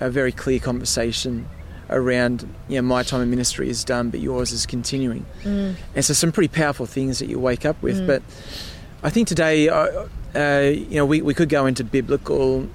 a 0.00 0.10
very 0.10 0.32
clear 0.32 0.58
conversation 0.58 1.48
around, 1.90 2.52
you 2.68 2.76
know, 2.76 2.82
my 2.82 3.02
time 3.02 3.20
in 3.22 3.30
ministry 3.30 3.68
is 3.68 3.84
done, 3.84 4.10
but 4.10 4.20
yours 4.20 4.52
is 4.52 4.66
continuing. 4.66 5.24
Mm. 5.44 5.76
And 5.94 6.04
so 6.04 6.14
some 6.14 6.32
pretty 6.32 6.48
powerful 6.48 6.86
things 6.86 7.18
that 7.20 7.28
you 7.28 7.38
wake 7.38 7.64
up 7.64 7.80
with. 7.82 8.06
But 8.06 8.22
I 9.02 9.10
think 9.10 9.28
today, 9.28 9.68
uh, 9.68 10.06
uh, 10.34 10.70
you 10.72 10.96
know, 10.96 11.06
we, 11.06 11.22
we 11.22 11.32
could 11.32 11.48
go 11.48 11.66
into 11.66 11.84
biblical 11.84 12.68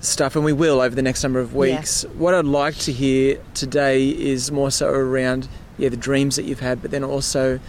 stuff, 0.00 0.36
and 0.36 0.44
we 0.44 0.52
will 0.52 0.80
over 0.80 0.94
the 0.94 1.02
next 1.02 1.22
number 1.22 1.40
of 1.40 1.52
Yeah. 1.52 1.58
weeks. 1.58 2.04
What 2.16 2.34
I'd 2.34 2.44
like 2.44 2.76
to 2.78 2.92
hear 2.92 3.40
today 3.54 4.08
is 4.08 4.50
more 4.50 4.70
so 4.70 4.88
around, 4.88 5.48
yeah, 5.76 5.88
the 5.88 5.96
dreams 5.96 6.36
that 6.36 6.44
you've 6.44 6.60
had, 6.60 6.82
but 6.82 6.90
then 6.90 7.04
also 7.04 7.60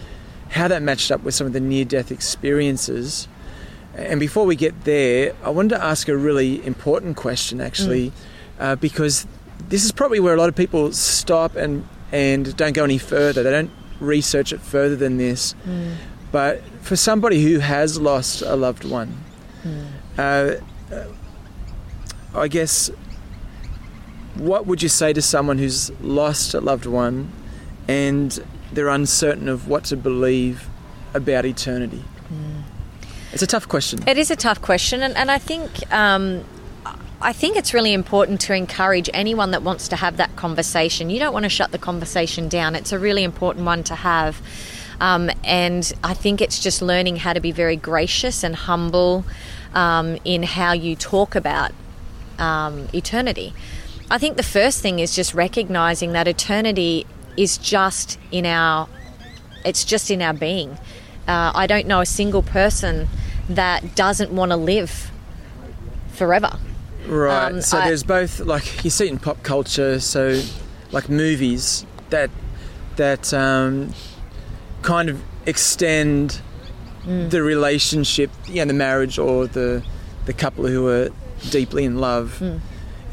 how 0.50 0.68
that 0.68 0.82
matched 0.82 1.12
up 1.12 1.22
with 1.22 1.34
some 1.34 1.46
of 1.46 1.52
the 1.52 1.60
near-death 1.60 2.10
experiences. 2.10 3.28
And 3.94 4.20
before 4.20 4.46
we 4.46 4.56
get 4.56 4.84
there, 4.84 5.34
I 5.44 5.50
wanted 5.50 5.70
to 5.70 5.84
ask 5.84 6.08
a 6.08 6.16
really 6.16 6.64
important 6.64 7.16
question, 7.16 7.60
actually, 7.60 8.12
uh, 8.58 8.76
because 8.76 9.26
this 9.68 9.84
is 9.84 9.92
probably 9.92 10.20
where 10.20 10.34
a 10.34 10.38
lot 10.38 10.48
of 10.48 10.56
people 10.56 10.92
stop 10.92 11.56
and 11.56 11.86
and 12.12 12.56
don't 12.56 12.72
go 12.72 12.84
any 12.84 12.98
further. 12.98 13.42
They 13.42 13.50
don't 13.50 13.70
research 14.00 14.52
it 14.52 14.60
further 14.60 14.96
than 14.96 15.18
this. 15.18 15.54
But 16.32 16.62
for 16.80 16.96
somebody 16.96 17.42
who 17.42 17.58
has 17.58 18.00
lost 18.00 18.42
a 18.42 18.56
loved 18.56 18.84
one, 18.84 19.16
uh, 20.18 20.54
uh, 20.92 21.04
I 22.34 22.48
guess, 22.48 22.88
what 24.34 24.66
would 24.66 24.82
you 24.82 24.88
say 24.88 25.12
to 25.12 25.22
someone 25.22 25.58
who's 25.58 25.90
lost 26.00 26.54
a 26.54 26.60
loved 26.60 26.86
one 26.86 27.32
and 27.88 28.44
they're 28.72 28.88
uncertain 28.88 29.48
of 29.48 29.68
what 29.68 29.84
to 29.86 29.96
believe 29.96 30.68
about 31.14 31.44
eternity? 31.44 32.04
It's 33.32 33.42
a 33.42 33.46
tough 33.46 33.68
question. 33.68 34.00
It 34.08 34.18
is 34.18 34.30
a 34.30 34.36
tough 34.36 34.60
question, 34.60 35.02
and, 35.02 35.16
and 35.16 35.30
I 35.30 35.38
think 35.38 35.70
um, 35.92 36.44
I 37.22 37.34
think 37.34 37.56
it's 37.56 37.74
really 37.74 37.92
important 37.92 38.40
to 38.42 38.54
encourage 38.54 39.10
anyone 39.12 39.50
that 39.50 39.62
wants 39.62 39.88
to 39.88 39.96
have 39.96 40.16
that 40.16 40.36
conversation. 40.36 41.10
You 41.10 41.18
don't 41.18 41.34
want 41.34 41.42
to 41.42 41.50
shut 41.50 41.70
the 41.70 41.78
conversation 41.78 42.48
down. 42.48 42.74
It's 42.74 42.92
a 42.92 42.98
really 42.98 43.24
important 43.24 43.66
one 43.66 43.84
to 43.84 43.94
have. 43.94 44.40
Um, 45.00 45.30
and 45.44 45.92
I 46.02 46.14
think 46.14 46.40
it's 46.40 46.62
just 46.62 46.80
learning 46.80 47.16
how 47.16 47.34
to 47.34 47.40
be 47.40 47.52
very 47.52 47.76
gracious 47.76 48.42
and 48.42 48.56
humble 48.56 49.26
um, 49.74 50.18
in 50.24 50.42
how 50.42 50.72
you 50.72 50.96
talk 50.96 51.34
about 51.34 51.72
um, 52.38 52.88
eternity. 52.94 53.52
I 54.10 54.16
think 54.16 54.38
the 54.38 54.42
first 54.42 54.80
thing 54.80 54.98
is 54.98 55.14
just 55.14 55.34
recognizing 55.34 56.12
that 56.12 56.26
eternity 56.26 57.06
is 57.36 57.58
just 57.58 58.18
in 58.32 58.46
our 58.46 58.88
it's 59.62 59.84
just 59.84 60.10
in 60.10 60.22
our 60.22 60.32
being. 60.32 60.78
Uh, 61.28 61.52
I 61.54 61.66
don't 61.66 61.86
know 61.86 62.00
a 62.00 62.06
single 62.06 62.42
person 62.42 63.08
that 63.46 63.94
doesn't 63.94 64.32
want 64.32 64.52
to 64.52 64.56
live 64.56 65.10
forever. 66.12 66.58
Right. 67.06 67.52
Um, 67.52 67.60
so 67.62 67.78
I- 67.78 67.88
there's 67.88 68.02
both 68.02 68.40
like 68.40 68.84
you 68.84 68.90
see 68.90 69.06
it 69.06 69.10
in 69.10 69.18
pop 69.18 69.42
culture, 69.42 70.00
so 70.00 70.40
like 70.92 71.08
movies 71.08 71.84
that 72.10 72.30
that 72.96 73.32
um, 73.34 73.92
kind 74.82 75.08
of 75.08 75.20
extend 75.46 76.40
Mm. 77.06 77.30
the 77.30 77.42
relationship, 77.42 78.28
you 78.46 78.56
know, 78.56 78.66
the 78.66 78.74
marriage 78.74 79.18
or 79.18 79.46
the 79.46 79.82
the 80.26 80.34
couple 80.34 80.66
who 80.66 80.86
are 80.88 81.08
deeply 81.50 81.84
in 81.84 81.96
love 81.98 82.36
Mm. 82.42 82.60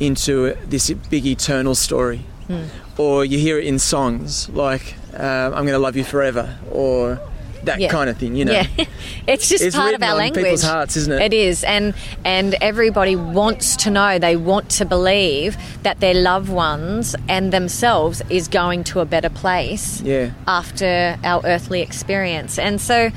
into 0.01 0.53
this 0.69 0.89
big 1.09 1.25
eternal 1.25 1.73
story. 1.73 2.25
Mm. 2.49 2.65
Or 2.97 3.23
you 3.23 3.37
hear 3.39 3.57
it 3.57 3.63
in 3.65 3.79
songs 3.79 4.49
like 4.49 4.95
um, 5.13 5.53
"I'm 5.55 5.63
going 5.65 5.67
to 5.67 5.79
love 5.79 5.95
you 5.95 6.03
forever" 6.03 6.57
or 6.69 7.19
that 7.67 7.79
Yeah. 7.79 7.89
kind 7.89 8.09
of 8.09 8.17
thing. 8.17 8.35
You 8.35 8.45
know, 8.45 8.51
Yeah, 8.53 8.67
it's 9.27 9.47
just 9.47 9.63
It's 9.63 9.75
part 9.75 9.93
of 9.93 10.01
our 10.03 10.11
on 10.11 10.17
language. 10.17 10.43
people's 10.43 10.63
hearts, 10.63 10.97
isn't 10.97 11.13
it? 11.13 11.21
It 11.21 11.33
is, 11.33 11.63
and 11.63 11.93
and 12.25 12.55
everybody 12.59 13.15
wants 13.15 13.75
to 13.77 13.89
know. 13.89 14.19
They 14.19 14.35
want 14.35 14.69
to 14.71 14.85
believe 14.85 15.55
that 15.83 15.99
their 15.99 16.13
loved 16.15 16.49
ones 16.49 17.15
and 17.29 17.53
themselves 17.53 18.21
is 18.29 18.47
going 18.47 18.83
to 18.85 18.99
a 18.99 19.05
better 19.05 19.29
place. 19.29 20.01
Yeah. 20.01 20.31
After 20.47 21.17
our 21.23 21.41
earthly 21.45 21.81
experience, 21.81 22.57
and 22.59 22.81
so. 22.81 23.11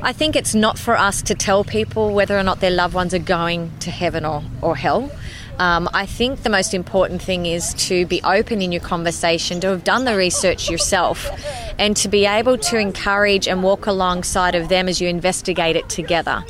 I 0.00 0.12
think 0.12 0.36
it's 0.36 0.54
not 0.54 0.78
for 0.78 0.96
us 0.96 1.22
to 1.22 1.34
tell 1.34 1.64
people 1.64 2.14
whether 2.14 2.38
or 2.38 2.44
not 2.44 2.60
their 2.60 2.70
loved 2.70 2.94
ones 2.94 3.12
are 3.14 3.18
going 3.18 3.72
to 3.80 3.90
heaven 3.90 4.24
or, 4.24 4.44
or 4.62 4.76
hell. 4.76 5.10
Um, 5.58 5.88
I 5.92 6.06
think 6.06 6.42
the 6.42 6.50
most 6.50 6.72
important 6.72 7.20
thing 7.20 7.46
is 7.46 7.74
to 7.88 8.06
be 8.06 8.22
open 8.22 8.62
in 8.62 8.70
your 8.70 8.80
conversation, 8.82 9.60
to 9.60 9.68
have 9.68 9.82
done 9.84 10.04
the 10.04 10.16
research 10.16 10.70
yourself, 10.70 11.28
and 11.78 11.96
to 11.96 12.08
be 12.08 12.26
able 12.26 12.58
to 12.58 12.78
encourage 12.78 13.48
and 13.48 13.62
walk 13.62 13.86
alongside 13.86 14.54
of 14.54 14.68
them 14.68 14.88
as 14.88 15.00
you 15.00 15.08
investigate 15.08 15.74
it 15.76 15.88
together. 15.88 16.44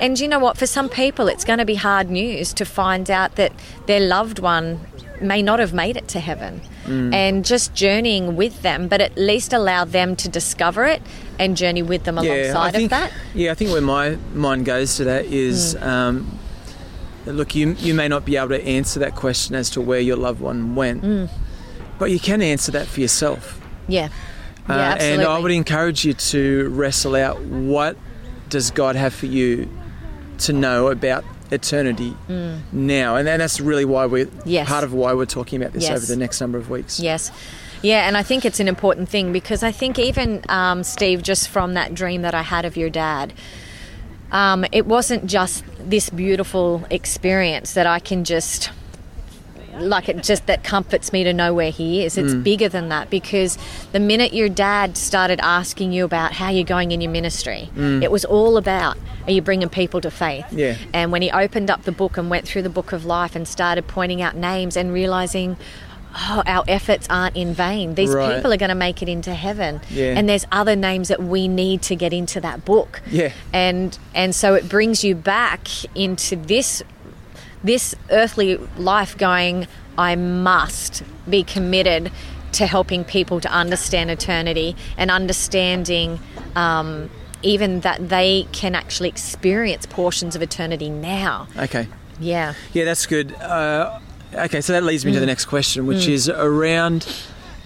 And 0.00 0.18
you 0.18 0.28
know 0.28 0.38
what? 0.38 0.56
For 0.56 0.66
some 0.66 0.88
people, 0.88 1.28
it's 1.28 1.44
going 1.44 1.58
to 1.58 1.64
be 1.64 1.74
hard 1.74 2.10
news 2.10 2.52
to 2.54 2.64
find 2.64 3.10
out 3.10 3.36
that 3.36 3.52
their 3.86 4.00
loved 4.00 4.38
one 4.38 4.80
may 5.20 5.42
not 5.42 5.58
have 5.58 5.72
made 5.74 5.96
it 5.96 6.08
to 6.08 6.20
heaven. 6.20 6.60
And 6.88 7.44
just 7.44 7.74
journeying 7.74 8.34
with 8.34 8.62
them, 8.62 8.88
but 8.88 9.02
at 9.02 9.14
least 9.18 9.52
allow 9.52 9.84
them 9.84 10.16
to 10.16 10.26
discover 10.26 10.86
it 10.86 11.02
and 11.38 11.54
journey 11.54 11.82
with 11.82 12.04
them 12.04 12.16
alongside 12.16 12.70
think, 12.72 12.84
of 12.84 12.90
that. 12.98 13.12
Yeah, 13.34 13.50
I 13.50 13.54
think 13.56 13.72
where 13.72 13.82
my 13.82 14.16
mind 14.32 14.64
goes 14.64 14.96
to 14.96 15.04
that 15.04 15.26
is, 15.26 15.74
Mm. 15.74 15.82
um, 15.86 16.37
look, 17.32 17.54
you 17.54 17.74
you 17.78 17.94
may 17.94 18.08
not 18.08 18.24
be 18.24 18.36
able 18.36 18.48
to 18.50 18.62
answer 18.66 19.00
that 19.00 19.14
question 19.14 19.54
as 19.54 19.70
to 19.70 19.80
where 19.80 20.00
your 20.00 20.16
loved 20.16 20.40
one 20.40 20.74
went, 20.74 21.02
Mm. 21.02 21.28
but 21.98 22.10
you 22.10 22.18
can 22.20 22.42
answer 22.42 22.72
that 22.72 22.86
for 22.86 23.00
yourself. 23.00 23.60
Yeah. 23.88 24.08
Uh, 24.68 24.74
Yeah, 24.74 24.80
absolutely. 24.92 25.24
and 25.24 25.32
I 25.32 25.38
would 25.38 25.50
encourage 25.52 26.04
you 26.04 26.12
to 26.14 26.68
wrestle 26.70 27.14
out 27.16 27.40
what 27.42 27.96
does 28.50 28.70
God 28.70 28.96
have 28.96 29.14
for 29.14 29.26
you 29.26 29.68
to 30.38 30.52
know 30.52 30.88
about 30.88 31.24
eternity 31.50 32.14
now, 32.72 33.16
and, 33.16 33.26
and 33.28 33.40
that's 33.40 33.58
really 33.60 33.84
why 33.86 34.04
we're 34.06 34.26
Mm. 34.26 34.42
Yes. 34.44 34.68
part 34.68 34.84
of 34.84 34.92
why 34.92 35.14
we're 35.14 35.24
talking 35.24 35.60
about 35.60 35.72
this 35.72 35.84
Yes. 35.84 35.96
over 35.96 36.06
the 36.06 36.16
next 36.16 36.40
number 36.40 36.58
of 36.58 36.68
weeks. 36.70 37.00
Yes. 37.00 37.30
Yeah, 37.80 38.06
and 38.08 38.16
I 38.16 38.22
think 38.22 38.44
it's 38.44 38.60
an 38.60 38.68
important 38.68 39.08
thing 39.08 39.32
because 39.32 39.62
I 39.62 39.70
think 39.72 39.98
even 39.98 40.42
um, 40.48 40.82
Steve, 40.84 41.22
just 41.22 41.48
from 41.48 41.74
that 41.74 41.94
dream 41.94 42.22
that 42.22 42.34
I 42.34 42.42
had 42.42 42.64
of 42.64 42.76
your 42.76 42.90
dad, 42.90 43.32
um, 44.32 44.64
it 44.72 44.86
wasn't 44.86 45.26
just 45.26 45.64
this 45.78 46.10
beautiful 46.10 46.84
experience 46.90 47.74
that 47.74 47.86
I 47.86 47.98
can 47.98 48.24
just 48.24 48.70
like 49.80 50.08
it 50.08 50.24
just 50.24 50.46
that 50.46 50.64
comforts 50.64 51.12
me 51.12 51.22
to 51.22 51.32
know 51.32 51.54
where 51.54 51.70
he 51.70 52.04
is. 52.04 52.18
It's 52.18 52.34
bigger 52.34 52.68
than 52.68 52.88
that 52.88 53.10
because 53.10 53.56
the 53.92 54.00
minute 54.00 54.34
your 54.34 54.48
dad 54.48 54.96
started 54.96 55.38
asking 55.40 55.92
you 55.92 56.04
about 56.04 56.32
how 56.32 56.50
you're 56.50 56.64
going 56.64 56.90
in 56.90 57.00
your 57.00 57.12
ministry, 57.12 57.70
it 57.76 58.10
was 58.10 58.24
all 58.24 58.56
about 58.56 58.96
are 59.26 59.32
you 59.32 59.42
bringing 59.42 59.68
people 59.68 60.00
to 60.00 60.10
faith? 60.10 60.46
Yeah. 60.50 60.76
And 60.94 61.12
when 61.12 61.20
he 61.20 61.30
opened 61.30 61.70
up 61.70 61.82
the 61.82 61.92
book 61.92 62.16
and 62.16 62.30
went 62.30 62.48
through 62.48 62.62
the 62.62 62.70
book 62.70 62.92
of 62.92 63.04
life 63.04 63.36
and 63.36 63.46
started 63.46 63.86
pointing 63.86 64.22
out 64.22 64.34
names 64.34 64.74
and 64.74 64.90
realizing, 64.90 65.58
oh, 66.14 66.42
our 66.46 66.64
efforts 66.68 67.06
aren't 67.10 67.36
in 67.36 67.54
vain. 67.54 67.94
These 67.94 68.10
Right. 68.14 68.36
people 68.36 68.52
are 68.52 68.56
going 68.56 68.68
to 68.70 68.74
make 68.74 69.02
it 69.02 69.08
into 69.08 69.34
heaven. 69.34 69.80
Yeah. 69.90 70.14
And 70.16 70.28
there's 70.28 70.46
other 70.50 70.76
names 70.76 71.08
that 71.08 71.22
we 71.22 71.48
need 71.48 71.82
to 71.82 71.96
get 71.96 72.12
into 72.12 72.40
that 72.40 72.64
book. 72.64 73.00
Yeah. 73.10 73.32
And 73.52 73.98
and 74.14 74.34
so 74.34 74.54
it 74.54 74.68
brings 74.68 75.04
you 75.04 75.14
back 75.14 75.68
into 75.94 76.36
this 76.36 76.82
this 77.62 77.94
earthly 78.10 78.56
life 78.76 79.16
going, 79.18 79.66
I 79.96 80.14
must 80.16 81.02
be 81.28 81.42
committed 81.42 82.12
to 82.52 82.66
helping 82.66 83.04
people 83.04 83.40
to 83.40 83.50
understand 83.50 84.10
eternity 84.10 84.74
and 84.96 85.10
understanding 85.10 86.20
um, 86.56 87.10
even 87.42 87.80
that 87.80 88.08
they 88.08 88.46
can 88.52 88.74
actually 88.74 89.08
experience 89.08 89.86
portions 89.86 90.34
of 90.34 90.42
eternity 90.42 90.88
now. 90.88 91.46
Okay. 91.56 91.88
Yeah. 92.20 92.54
Yeah, 92.72 92.84
that's 92.84 93.06
good. 93.06 93.34
Uh, 93.34 94.00
okay, 94.34 94.60
so 94.60 94.72
that 94.72 94.84
leads 94.84 95.04
me 95.04 95.10
Mm. 95.12 95.14
to 95.14 95.20
the 95.20 95.26
next 95.26 95.46
question, 95.46 95.86
which 95.86 96.06
is 96.08 96.28
around 96.28 97.06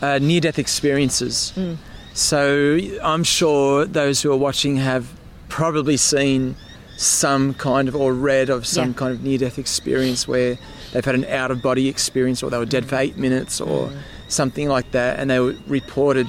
uh, 0.01 0.19
near 0.21 0.41
death 0.41 0.59
experiences. 0.59 1.53
Mm. 1.57 1.77
So 2.15 2.79
I'm 3.03 3.25
sure 3.25 3.85
those 3.87 4.21
who 4.23 4.33
are 4.33 4.37
watching 4.37 4.77
have 4.77 5.07
probably 5.49 5.97
seen 5.97 6.57
some 6.97 7.55
kind 7.55 7.89
of 7.89 7.97
or 7.97 8.13
read 8.13 8.49
of 8.51 8.67
some 8.67 8.89
Yeah. 8.89 8.95
kind 8.95 9.13
of 9.15 9.23
near 9.23 9.39
death 9.39 9.59
experience 9.59 10.27
where 10.29 10.59
they've 10.93 11.05
had 11.05 11.15
an 11.15 11.25
out 11.27 11.51
of 11.51 11.63
body 11.63 11.89
experience 11.89 12.43
or 12.43 12.51
they 12.51 12.59
were 12.59 12.65
dead 12.67 12.85
for 12.87 12.97
eight 12.97 13.17
minutes 13.17 13.61
or 13.61 13.89
Mm. 13.89 13.97
something 14.29 14.69
like 14.69 14.91
that 14.93 15.19
and 15.19 15.31
they 15.31 15.41
were 15.41 15.55
reported 15.67 16.29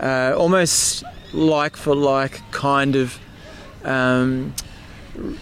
uh, 0.00 0.32
almost 0.36 1.02
like 1.32 1.76
for 1.76 1.94
like 1.96 2.40
kind 2.50 2.94
of 2.96 3.18
um, 3.84 4.52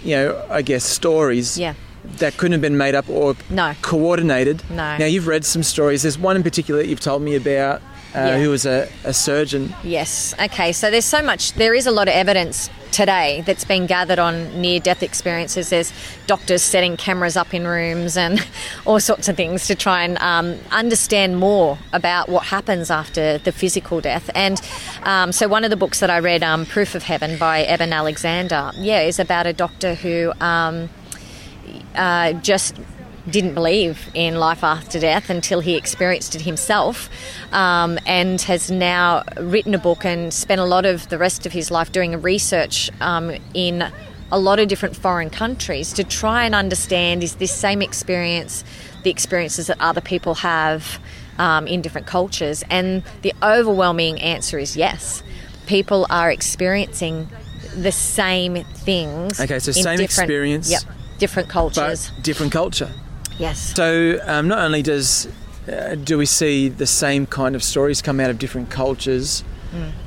you 0.04 0.14
know 0.16 0.40
I 0.50 0.62
guess 0.62 0.84
stories 0.84 1.58
Yeah. 1.58 1.74
That 2.18 2.36
couldn't 2.36 2.52
have 2.52 2.60
been 2.60 2.76
made 2.78 2.94
up 2.94 3.08
or 3.08 3.34
No. 3.50 3.74
coordinated. 3.82 4.62
No. 4.70 4.96
Now 4.96 5.04
you've 5.06 5.26
read 5.26 5.44
some 5.44 5.62
stories. 5.62 6.02
There's 6.02 6.18
one 6.18 6.36
in 6.36 6.42
particular 6.42 6.80
that 6.82 6.88
you've 6.88 7.00
told 7.00 7.22
me 7.22 7.34
about, 7.34 7.80
uh, 8.14 8.18
Yeah. 8.18 8.38
who 8.38 8.50
was 8.50 8.64
a, 8.66 8.88
a 9.04 9.12
surgeon. 9.12 9.74
Yes. 9.82 10.34
Okay. 10.40 10.72
So 10.72 10.90
there's 10.90 11.04
so 11.04 11.22
much. 11.22 11.52
There 11.54 11.74
is 11.74 11.86
a 11.86 11.90
lot 11.90 12.08
of 12.08 12.14
evidence 12.14 12.70
today 12.92 13.42
that's 13.44 13.64
been 13.64 13.86
gathered 13.86 14.20
on 14.20 14.60
near-death 14.60 15.02
experiences. 15.02 15.70
There's 15.70 15.92
doctors 16.28 16.62
setting 16.62 16.96
cameras 16.96 17.36
up 17.36 17.52
in 17.52 17.66
rooms 17.66 18.16
and 18.16 18.38
all 18.86 19.00
sorts 19.00 19.26
of 19.28 19.36
things 19.36 19.66
to 19.66 19.74
try 19.74 20.04
and 20.04 20.16
um, 20.18 20.60
understand 20.70 21.36
more 21.38 21.76
about 21.92 22.28
what 22.28 22.44
happens 22.44 22.92
after 22.92 23.38
the 23.38 23.50
physical 23.50 24.00
death. 24.00 24.30
And 24.36 24.60
um, 25.02 25.32
so 25.32 25.48
one 25.48 25.64
of 25.64 25.70
the 25.70 25.76
books 25.76 25.98
that 25.98 26.08
I 26.10 26.20
read, 26.20 26.44
um, 26.44 26.66
"Proof 26.66 26.94
of 26.94 27.02
Heaven" 27.02 27.36
by 27.36 27.62
Eben 27.62 27.92
Alexander, 27.92 28.70
yeah, 28.76 29.00
is 29.00 29.18
about 29.18 29.46
a 29.48 29.52
doctor 29.52 29.94
who. 29.96 30.32
Uh, 31.94 32.32
just 32.34 32.76
didn't 33.30 33.54
believe 33.54 34.10
in 34.12 34.36
life 34.36 34.62
after 34.62 35.00
death 35.00 35.30
until 35.30 35.60
he 35.60 35.76
experienced 35.76 36.34
it 36.34 36.42
himself, 36.42 37.08
um, 37.52 37.98
and 38.06 38.40
has 38.42 38.70
now 38.70 39.22
written 39.38 39.74
a 39.74 39.78
book 39.78 40.04
and 40.04 40.32
spent 40.32 40.60
a 40.60 40.64
lot 40.64 40.84
of 40.84 41.08
the 41.08 41.16
rest 41.16 41.46
of 41.46 41.52
his 41.52 41.70
life 41.70 41.90
doing 41.90 42.20
research 42.20 42.90
um, 43.00 43.32
in 43.54 43.90
a 44.30 44.38
lot 44.38 44.58
of 44.58 44.68
different 44.68 44.96
foreign 44.96 45.30
countries 45.30 45.92
to 45.92 46.04
try 46.04 46.44
and 46.44 46.54
understand 46.54 47.22
is 47.22 47.36
this 47.36 47.52
same 47.52 47.80
experience 47.80 48.64
the 49.04 49.10
experiences 49.10 49.68
that 49.68 49.76
other 49.80 50.00
people 50.00 50.34
have 50.34 50.98
um, 51.38 51.66
in 51.66 51.82
different 51.82 52.06
cultures? 52.06 52.64
And 52.68 53.02
the 53.22 53.32
overwhelming 53.42 54.20
answer 54.20 54.58
is 54.58 54.76
yes. 54.76 55.22
People 55.66 56.06
are 56.10 56.30
experiencing 56.30 57.28
the 57.76 57.92
same 57.92 58.64
things. 58.64 59.40
Okay, 59.40 59.58
so 59.58 59.72
same 59.72 60.00
experience, 60.00 60.70
Yep, 60.70 60.82
different 61.18 61.48
cultures. 61.48 62.10
but 62.14 62.24
different 62.24 62.52
culture. 62.52 62.90
yes. 63.38 63.74
So 63.74 64.18
um, 64.24 64.48
not 64.48 64.58
only 64.58 64.82
does 64.82 65.28
uh, 65.68 65.94
do 65.94 66.18
we 66.18 66.26
see 66.26 66.68
the 66.68 66.86
same 66.86 67.26
kind 67.26 67.54
of 67.54 67.62
stories 67.62 68.02
come 68.02 68.20
out 68.20 68.30
of 68.30 68.38
different 68.38 68.70
cultures, 68.70 69.44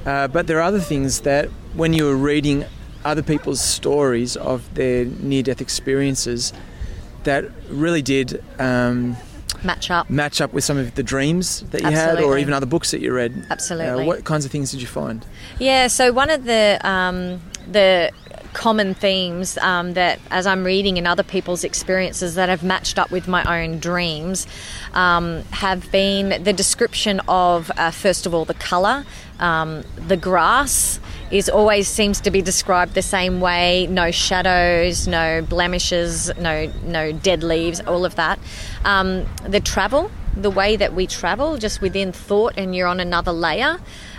uh, 0.05 0.27
but 0.27 0.47
there 0.47 0.57
are 0.59 0.61
other 0.63 0.79
things 0.79 1.21
that 1.21 1.49
when 1.75 1.93
you 1.93 2.05
were 2.05 2.15
reading 2.15 2.63
other 3.03 3.21
people's 3.23 3.59
stories 3.61 4.37
of 4.37 4.73
their 4.75 5.05
near-death 5.05 5.61
experiences, 5.61 6.53
that 7.23 7.45
really 7.69 8.01
did 8.01 8.41
um, 8.59 9.17
Match 9.63 9.89
up. 9.91 10.09
match 10.09 10.39
up 10.39 10.53
with 10.53 10.63
some 10.63 10.77
of 10.77 10.93
the 10.95 11.03
dreams 11.03 11.61
that 11.71 11.81
you 11.81 11.89
had, 11.91 12.21
or 12.21 12.37
even 12.37 12.53
other 12.53 12.65
books 12.67 12.91
that 12.91 13.01
you 13.01 13.11
read. 13.11 13.45
Absolutely. 13.49 14.03
Uh, 14.03 14.05
what 14.05 14.23
kinds 14.23 14.45
of 14.45 14.51
things 14.51 14.71
did 14.71 14.79
you 14.81 14.87
find? 14.87 15.25
Yeah, 15.59 15.87
so 15.87 16.13
one 16.13 16.29
of 16.29 16.45
the 16.45 16.79
um, 16.83 17.41
the 17.69 18.11
common 18.57 18.95
themes 18.95 19.55
um, 19.59 19.93
that, 19.93 20.19
as 20.31 20.47
I'm 20.47 20.63
reading 20.63 20.97
in 20.97 21.05
other 21.05 21.21
people's 21.21 21.63
experiences 21.63 22.33
that 22.35 22.49
have 22.49 22.63
matched 22.63 22.97
up 22.97 23.11
with 23.11 23.27
my 23.27 23.43
own 23.45 23.77
dreams, 23.77 24.47
um, 24.93 25.43
have 25.51 25.91
been 25.91 26.43
the 26.43 26.53
description 26.53 27.21
of 27.27 27.71
uh, 27.77 27.91
first 27.91 28.25
of 28.25 28.33
all 28.33 28.45
the 28.45 28.55
colour, 28.55 29.05
um, 29.39 29.83
the 30.07 30.17
grass. 30.17 30.99
Is 31.29 31.49
always 31.49 31.89
seems 31.89 32.21
to 32.21 32.31
be 32.31 32.41
described 32.41 32.93
the 32.93 33.01
same 33.01 33.41
way. 33.41 33.85
No 33.87 34.11
shadows, 34.11 35.09
no 35.09 35.41
blemishes, 35.41 36.31
no 36.37 36.71
no 36.83 37.11
dead 37.11 37.43
leaves, 37.43 37.81
all 37.81 38.05
of 38.05 38.15
that. 38.15 38.39
Um, 38.85 39.25
the 39.45 39.59
travel, 39.59 40.09
the 40.35 40.49
way 40.49 40.77
that 40.77 40.93
we 40.93 41.05
travel, 41.05 41.57
just 41.57 41.81
within 41.81 42.13
thought, 42.13 42.53
and 42.57 42.73
you're 42.73 42.87
on 42.87 43.01
another 43.01 43.33
layer 43.33 43.77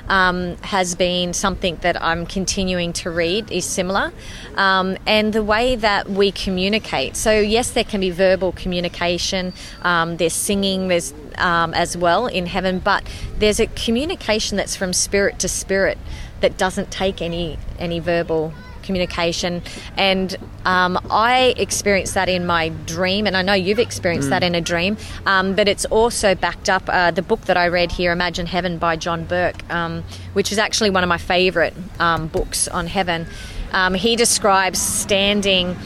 um, 0.08 0.56
has 0.58 0.94
been 0.94 1.32
something 1.32 1.76
that 1.82 2.02
I'm 2.02 2.26
continuing 2.26 2.92
to 2.94 3.10
read 3.10 3.50
is 3.50 3.64
similar. 3.64 4.12
Um, 4.56 4.96
and 5.06 5.32
the 5.32 5.44
way 5.44 5.76
that 5.76 6.10
we 6.10 6.32
communicate. 6.32 7.16
So, 7.16 7.38
yes, 7.40 7.70
there 7.70 7.84
can 7.84 8.00
be 8.00 8.10
verbal 8.10 8.52
communication, 8.52 9.52
um, 9.82 10.16
there's 10.16 10.32
singing, 10.32 10.88
there's 10.88 11.14
um, 11.36 11.74
as 11.74 11.96
well 11.96 12.26
in 12.26 12.46
heaven, 12.46 12.78
but 12.78 13.04
there's 13.38 13.60
a 13.60 13.66
communication 13.66 14.56
that's 14.56 14.76
from 14.76 14.92
spirit 14.92 15.38
to 15.40 15.48
spirit 15.48 15.98
that 16.40 16.56
doesn't 16.56 16.90
take 16.90 17.20
any, 17.20 17.58
any 17.78 18.00
verbal 18.00 18.52
communication. 18.88 19.62
And 19.96 20.36
um, 20.64 20.98
i 21.08 21.54
experienced 21.56 22.14
that 22.14 22.28
in 22.28 22.44
my 22.44 22.68
dream 22.84 23.26
and 23.26 23.36
i 23.36 23.42
know 23.42 23.54
you've 23.54 23.78
experienced 23.78 24.28
that 24.28 24.42
in 24.42 24.54
a 24.54 24.60
dream 24.60 24.98
um, 25.24 25.54
but 25.54 25.66
it's 25.66 25.86
also 25.86 26.34
backed 26.34 26.68
up 26.68 26.82
uh, 26.88 27.10
the 27.10 27.22
book 27.22 27.40
that 27.42 27.56
i 27.56 27.66
read 27.68 27.90
here 27.92 28.12
imagine 28.12 28.44
heaven 28.44 28.76
by 28.76 28.94
john 28.96 29.24
burke 29.24 29.62
um, 29.72 30.02
which 30.38 30.52
is 30.52 30.58
actually 30.58 30.90
one 30.90 31.02
of 31.02 31.08
my 31.08 31.18
favorite 31.18 31.74
um, 31.98 32.28
books 32.28 32.68
on 32.68 32.86
heaven. 32.86 33.26
Um, 33.72 33.94
he 33.94 34.16
describes 34.16 34.80
standing 34.80 35.76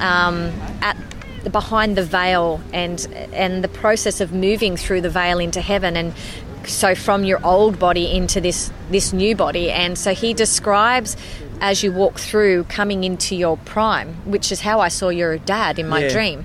um, 0.00 0.50
at 0.82 0.96
behind 1.50 1.96
the 1.96 2.04
veil 2.04 2.60
and 2.72 3.06
and 3.32 3.64
the 3.64 3.68
process 3.68 4.20
of 4.20 4.32
moving 4.32 4.76
through 4.76 5.00
the 5.00 5.10
veil 5.10 5.38
into 5.38 5.60
heaven 5.60 5.96
and 5.96 6.12
so 6.64 6.94
from 6.94 7.24
your 7.24 7.44
old 7.44 7.78
body 7.78 8.10
into 8.10 8.40
this 8.40 8.70
this 8.90 9.12
new 9.12 9.34
body. 9.34 9.70
And 9.70 9.96
so 9.96 10.14
he 10.14 10.34
describes 10.34 11.16
as 11.60 11.82
you 11.82 11.92
walk 11.92 12.18
through 12.18 12.64
coming 12.64 13.04
into 13.04 13.34
your 13.36 13.56
prime 13.58 14.14
which 14.24 14.50
is 14.52 14.60
how 14.60 14.80
I 14.80 14.88
saw 14.88 15.08
your 15.08 15.38
dad 15.38 15.78
in 15.78 15.88
my 15.88 16.00
Yeah. 16.00 16.08
dream 16.12 16.44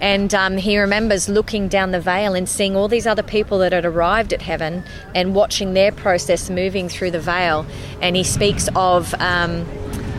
and 0.00 0.34
um, 0.34 0.56
he 0.56 0.76
remembers 0.78 1.28
looking 1.28 1.68
down 1.68 1.92
the 1.92 2.00
veil 2.00 2.34
and 2.34 2.48
seeing 2.48 2.76
all 2.76 2.88
these 2.88 3.06
other 3.06 3.22
people 3.22 3.58
that 3.58 3.72
had 3.72 3.84
arrived 3.84 4.32
at 4.32 4.42
heaven 4.42 4.82
and 5.14 5.34
watching 5.34 5.72
their 5.74 5.92
process 5.92 6.50
moving 6.50 6.88
through 6.88 7.12
the 7.12 7.20
veil 7.20 7.64
and 8.02 8.16
he 8.16 8.24
speaks 8.24 8.68
of 8.74 9.14
um, 9.14 9.64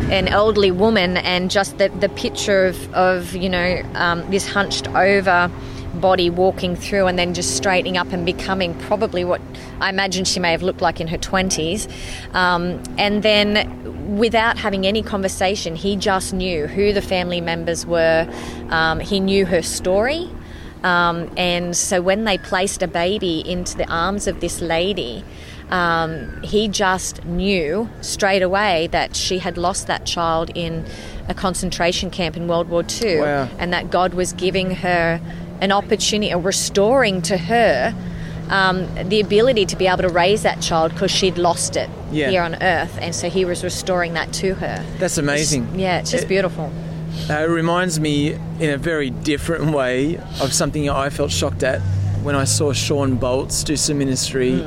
an 0.09 0.27
elderly 0.27 0.71
woman 0.71 1.17
and 1.17 1.51
just 1.51 1.77
the, 1.77 1.89
the 1.99 2.09
picture 2.09 2.65
of, 2.65 2.93
of 2.93 3.35
you 3.35 3.49
know 3.49 3.81
um, 3.95 4.29
this 4.31 4.47
hunched 4.47 4.87
over 4.89 5.51
body 5.95 6.29
walking 6.29 6.75
through 6.75 7.07
and 7.07 7.17
then 7.17 7.33
just 7.33 7.55
straightening 7.55 7.97
up 7.97 8.11
and 8.11 8.25
becoming 8.25 8.77
probably 8.81 9.23
what 9.23 9.39
I 9.79 9.89
imagine 9.89 10.25
she 10.25 10.39
may 10.39 10.51
have 10.51 10.61
looked 10.61 10.81
like 10.81 10.99
in 10.99 11.07
her 11.07 11.17
20s. 11.17 11.89
Um, 12.35 12.83
and 12.97 13.23
then 13.23 13.94
without 14.05 14.57
having 14.57 14.85
any 14.85 15.01
conversation, 15.01 15.75
he 15.75 15.95
just 15.95 16.33
knew 16.33 16.67
who 16.67 16.93
the 16.93 17.01
family 17.01 17.41
members 17.41 17.85
were, 17.85 18.27
um, 18.69 18.99
he 18.99 19.19
knew 19.19 19.45
her 19.45 19.61
story. 19.61 20.29
Um, 20.83 21.31
and 21.35 21.75
so 21.75 22.01
when 22.01 22.25
they 22.25 22.37
placed 22.37 22.83
a 22.83 22.87
baby 22.87 23.39
into 23.49 23.75
the 23.75 23.89
arms 23.91 24.27
of 24.27 24.39
this 24.39 24.61
lady, 24.61 25.23
um, 25.71 26.41
he 26.43 26.67
just 26.67 27.25
knew 27.25 27.89
straight 28.01 28.43
away 28.43 28.87
that 28.91 29.15
she 29.15 29.39
had 29.39 29.57
lost 29.57 29.87
that 29.87 30.05
child 30.05 30.51
in 30.53 30.85
a 31.27 31.33
concentration 31.33 32.11
camp 32.11 32.37
in 32.37 32.47
World 32.47 32.69
War 32.69 32.83
II, 33.01 33.19
Wow. 33.21 33.49
and 33.57 33.73
that 33.73 33.89
God 33.89 34.13
was 34.13 34.31
giving 34.33 34.75
her 34.75 35.19
an 35.59 35.71
opportunity, 35.71 36.31
or 36.31 36.39
restoring 36.39 37.21
to 37.23 37.37
her 37.37 37.95
um, 38.49 38.87
the 39.09 39.19
ability 39.21 39.65
to 39.67 39.75
be 39.75 39.87
able 39.87 40.03
to 40.03 40.09
raise 40.09 40.43
that 40.43 40.61
child 40.61 40.91
because 40.93 41.11
she'd 41.11 41.37
lost 41.37 41.75
it 41.75 41.89
Yeah. 42.11 42.29
here 42.29 42.41
on 42.41 42.55
Earth, 42.61 42.97
and 43.01 43.13
so 43.15 43.29
he 43.29 43.45
was 43.45 43.63
restoring 43.63 44.13
that 44.13 44.31
to 44.33 44.55
her. 44.55 44.83
That's 44.99 45.17
amazing. 45.17 45.67
Yeah, 45.79 45.99
it's 45.99 46.11
just 46.11 46.23
It- 46.25 46.27
beautiful. 46.29 46.71
Uh, 47.29 47.33
it 47.33 47.49
reminds 47.49 47.99
me 47.99 48.33
in 48.59 48.69
a 48.71 48.77
very 48.77 49.09
different 49.09 49.71
way 49.73 50.17
of 50.41 50.51
something 50.53 50.89
I 50.89 51.09
felt 51.09 51.31
shocked 51.31 51.63
at 51.63 51.79
when 52.23 52.35
I 52.35 52.43
saw 52.43 52.73
Shawn 52.73 53.17
Bolz 53.17 53.63
do 53.63 53.75
some 53.77 53.97
ministry. 53.97 54.59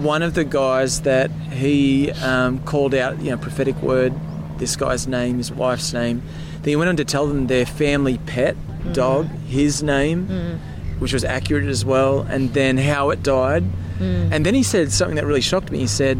One 0.00 0.22
of 0.22 0.32
the 0.34 0.44
guys 0.44 1.02
that 1.02 1.30
he 1.52 2.10
um, 2.22 2.60
called 2.60 2.94
out, 2.94 3.20
you 3.20 3.30
know, 3.30 3.36
prophetic 3.36 3.80
word, 3.82 4.14
this 4.58 4.74
guy's 4.74 5.06
name, 5.06 5.36
his 5.38 5.52
wife's 5.52 5.92
name. 5.92 6.22
Then 6.62 6.70
he 6.70 6.76
went 6.76 6.88
on 6.88 6.96
to 6.96 7.04
tell 7.04 7.26
them 7.26 7.46
their 7.48 7.66
family 7.66 8.18
pet 8.26 8.56
dog, 8.92 9.28
his 9.48 9.82
name, 9.82 10.58
which 11.02 11.12
was 11.12 11.24
accurate 11.24 11.66
as 11.66 11.84
well, 11.84 12.20
and 12.30 12.54
then 12.54 12.78
how 12.78 13.10
it 13.10 13.22
died. 13.22 13.64
And 14.00 14.44
then 14.46 14.54
he 14.54 14.62
said 14.64 14.90
something 14.90 15.14
that 15.16 15.26
really 15.26 15.40
shocked 15.42 15.70
me. 15.70 15.78
He 15.78 15.86
said, 15.86 16.18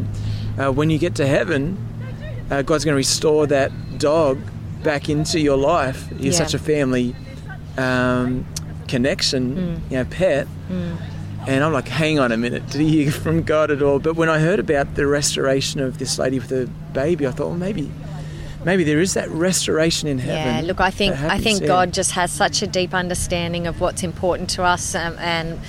uh, 0.58 0.70
"When 0.70 0.88
you 0.90 0.98
get 0.98 1.14
to 1.16 1.26
heaven, 1.26 1.76
uh, 2.50 2.62
God's 2.62 2.84
going 2.84 2.92
to 2.92 2.96
restore 2.96 3.46
that 3.48 3.72
dog 3.98 4.38
back 4.84 5.08
into 5.08 5.40
your 5.40 5.56
life. 5.56 6.06
You're 6.18 6.32
Yeah. 6.32 6.38
such 6.44 6.54
a 6.54 6.58
family 6.58 7.14
um, 7.78 8.44
connection, 8.88 9.80
you 9.90 9.96
know, 9.98 10.04
pet. 10.04 10.46
And 11.48 11.64
I'm 11.64 11.72
like, 11.72 11.88
hang 11.88 12.20
on 12.20 12.30
a 12.30 12.36
minute, 12.36 12.68
did 12.70 12.80
he 12.82 13.02
hear 13.04 13.10
from 13.10 13.42
God 13.42 13.70
at 13.72 13.82
all? 13.82 13.98
But 13.98 14.14
when 14.14 14.28
I 14.28 14.38
heard 14.38 14.60
about 14.60 14.94
the 14.94 15.06
restoration 15.08 15.80
of 15.80 15.98
this 15.98 16.18
lady 16.18 16.38
with 16.38 16.52
a 16.52 16.66
baby, 16.92 17.26
I 17.26 17.32
thought, 17.32 17.48
well, 17.48 17.56
maybe, 17.56 17.90
maybe 18.64 18.84
there 18.84 19.00
is 19.00 19.14
that 19.14 19.28
restoration 19.30 20.08
in 20.08 20.18
heaven. 20.18 20.56
Yeah, 20.56 20.60
look, 20.62 20.80
I 20.80 20.90
think 20.90 21.14
I 21.16 21.38
think. 21.38 21.66
God 21.66 21.92
just 21.92 22.12
has 22.12 22.30
such 22.30 22.62
a 22.62 22.66
deep 22.66 22.94
understanding 22.94 23.66
of 23.66 23.80
what's 23.80 24.02
important 24.02 24.50
to 24.50 24.62
us, 24.62 24.94
um, 24.94 25.16
and 25.18 25.60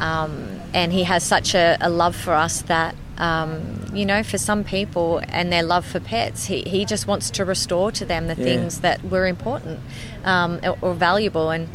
um, 0.00 0.60
and 0.74 0.92
He 0.92 1.04
has 1.04 1.22
such 1.22 1.54
a, 1.54 1.76
a 1.80 1.88
love 1.88 2.16
for 2.16 2.34
us 2.34 2.62
that 2.62 2.94
um, 3.18 3.86
you 3.94 4.04
know, 4.04 4.22
for 4.22 4.36
some 4.38 4.62
people 4.62 5.22
and 5.28 5.50
their 5.50 5.62
love 5.62 5.86
for 5.86 6.00
pets, 6.00 6.46
He 6.46 6.62
He 6.62 6.84
just 6.84 7.06
wants 7.06 7.30
to 7.30 7.44
restore 7.44 7.90
to 7.92 8.04
them 8.04 8.26
the 8.26 8.34
Yeah. 8.36 8.44
things 8.44 8.80
that 8.80 9.02
were 9.04 9.26
important 9.26 9.80
um, 10.24 10.60
or, 10.62 10.76
or 10.82 10.94
valuable, 10.94 11.50
and 11.50 11.68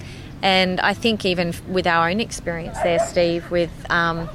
and 0.44 0.80
I 0.80 0.94
think 0.94 1.26
even 1.26 1.54
with 1.68 1.86
our 1.88 2.10
own 2.10 2.20
experience 2.20 2.78
there, 2.82 3.00
Steve, 3.00 3.50
with 3.52 3.72
um, 3.90 4.28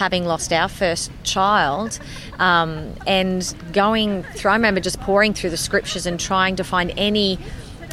having 0.00 0.24
lost 0.24 0.50
our 0.52 0.68
first 0.68 1.10
child 1.24 1.98
um, 2.38 2.94
and 3.06 3.54
going 3.72 4.22
through, 4.34 4.50
I 4.50 4.54
remember 4.54 4.80
just 4.80 4.98
pouring 5.00 5.34
through 5.34 5.50
the 5.50 5.56
scriptures 5.68 6.06
and 6.06 6.18
trying 6.18 6.56
to 6.56 6.64
find 6.64 6.92
any 6.96 7.38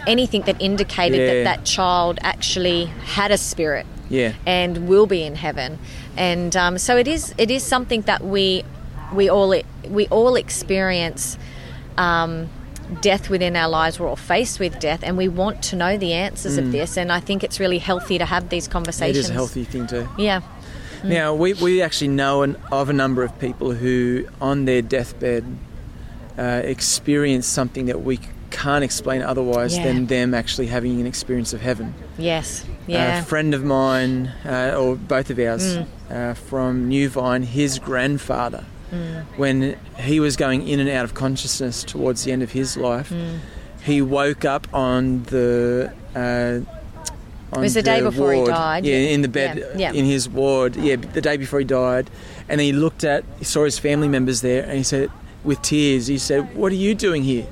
anything 0.08 0.41
that 0.43 0.56
indicated 0.62 1.17
Yeah. 1.20 1.28
that 1.34 1.43
that 1.52 1.65
child 1.65 2.17
actually 2.22 2.86
had 3.17 3.30
a 3.32 3.38
spirit 3.38 3.86
Yeah. 4.10 4.32
and 4.46 4.88
will 4.88 5.06
be 5.06 5.22
in 5.30 5.36
heaven. 5.36 5.80
And 6.15 6.56
um, 6.56 6.78
so 6.78 6.96
it 6.98 7.08
is. 7.10 7.34
It 7.38 7.52
is 7.52 7.62
something 7.63 8.02
that 8.04 8.22
we 8.24 8.63
we 9.13 9.30
all 9.30 9.54
we 9.98 10.08
all 10.08 10.36
experience. 10.38 11.38
Um, 11.98 12.50
death 13.02 13.30
within 13.30 13.54
our 13.58 13.67
lives 13.67 14.00
we're 14.00 14.08
all 14.08 14.15
faced 14.15 14.62
with 14.62 14.80
death 14.80 15.02
and 15.04 15.17
we 15.17 15.28
want 15.28 15.62
to 15.62 15.76
know 15.76 15.98
the 15.98 16.13
answers 16.13 16.56
of 16.58 16.72
this 16.72 16.96
and 16.98 17.12
i 17.12 17.20
think 17.20 17.43
it's 17.43 17.60
really 17.60 17.80
healthy 17.80 18.17
to 18.17 18.24
have 18.26 18.48
these 18.48 18.65
Mm. 18.67 18.72
Conversations 18.72 19.26
is 19.26 19.30
a 19.30 19.34
healthy 19.34 19.65
thing 19.65 19.88
to. 19.88 20.08
yeah 20.17 20.39
Now, 21.04 21.34
we, 21.34 21.54
we 21.54 21.82
actually 21.82 22.10
know 22.10 22.42
an, 22.44 22.58
of 22.72 22.90
a 22.90 22.94
number 22.94 23.24
of 23.24 23.38
people 23.40 23.72
who, 23.74 24.28
on 24.42 24.66
their 24.66 24.82
deathbed, 24.82 25.46
uh, 26.38 26.62
experience 26.64 27.46
something 27.48 27.86
that 27.88 28.02
we 28.04 28.20
can't 28.50 28.84
explain 28.84 29.22
otherwise 29.22 29.78
Yeah. 29.78 29.84
than 29.86 30.06
them 30.08 30.34
actually 30.34 30.68
having 30.68 31.00
an 31.02 31.08
experience 31.08 31.54
of 31.54 31.62
heaven. 31.62 31.94
Yes. 32.18 32.66
Yeah. 32.88 33.20
A 33.20 33.24
friend 33.24 33.54
of 33.54 33.64
mine, 33.64 34.32
uh, 34.46 34.76
or 34.78 34.96
both 34.96 35.30
of 35.30 35.38
ours, 35.40 35.78
Mm. 35.78 35.86
uh, 36.10 36.34
from 36.34 36.88
New 36.88 37.10
Vine, 37.10 37.44
his 37.44 37.78
grandfather, 37.80 38.64
Mm. 38.92 39.24
when 39.36 39.76
he 39.98 40.20
was 40.20 40.36
going 40.38 40.66
in 40.68 40.80
and 40.80 40.90
out 40.90 41.04
of 41.04 41.14
consciousness 41.14 41.84
towards 41.84 42.24
the 42.24 42.32
end 42.32 42.42
of 42.42 42.52
his 42.54 42.78
life, 42.78 43.10
Mm. 43.10 43.40
he 43.84 44.02
woke 44.02 44.46
up 44.46 44.68
on 44.74 45.24
the. 45.24 45.92
On 47.58 47.63
It 47.63 47.65
was 47.65 47.74
the 47.74 47.82
day 47.82 48.02
before 48.02 48.34
he 48.34 48.43
died, 48.46 48.86
Yeah, 48.86 48.96
in 49.15 49.22
the 49.22 49.28
bed 49.28 49.58
Yeah, 49.58 49.91
yeah. 49.91 49.91
in 50.00 50.06
his 50.06 50.30
ward. 50.30 50.76
Yeah, 50.76 50.96
the 50.98 51.22
day 51.22 51.38
before 51.38 51.60
he 51.60 51.65
died, 51.65 52.10
and 52.50 52.62
he 52.62 52.72
looked 52.72 53.04
at, 53.04 53.24
he 53.39 53.46
saw 53.46 53.65
his 53.65 53.78
family 53.80 54.08
members 54.08 54.41
there, 54.41 54.63
and 54.63 54.78
he 54.78 54.84
said, 54.84 55.10
with 55.43 55.62
tears, 55.62 56.08
he 56.08 56.17
said, 56.17 56.41
"What 56.56 56.72
are 56.72 56.76
you 56.88 56.93
doing 56.96 57.24
here?" 57.24 57.46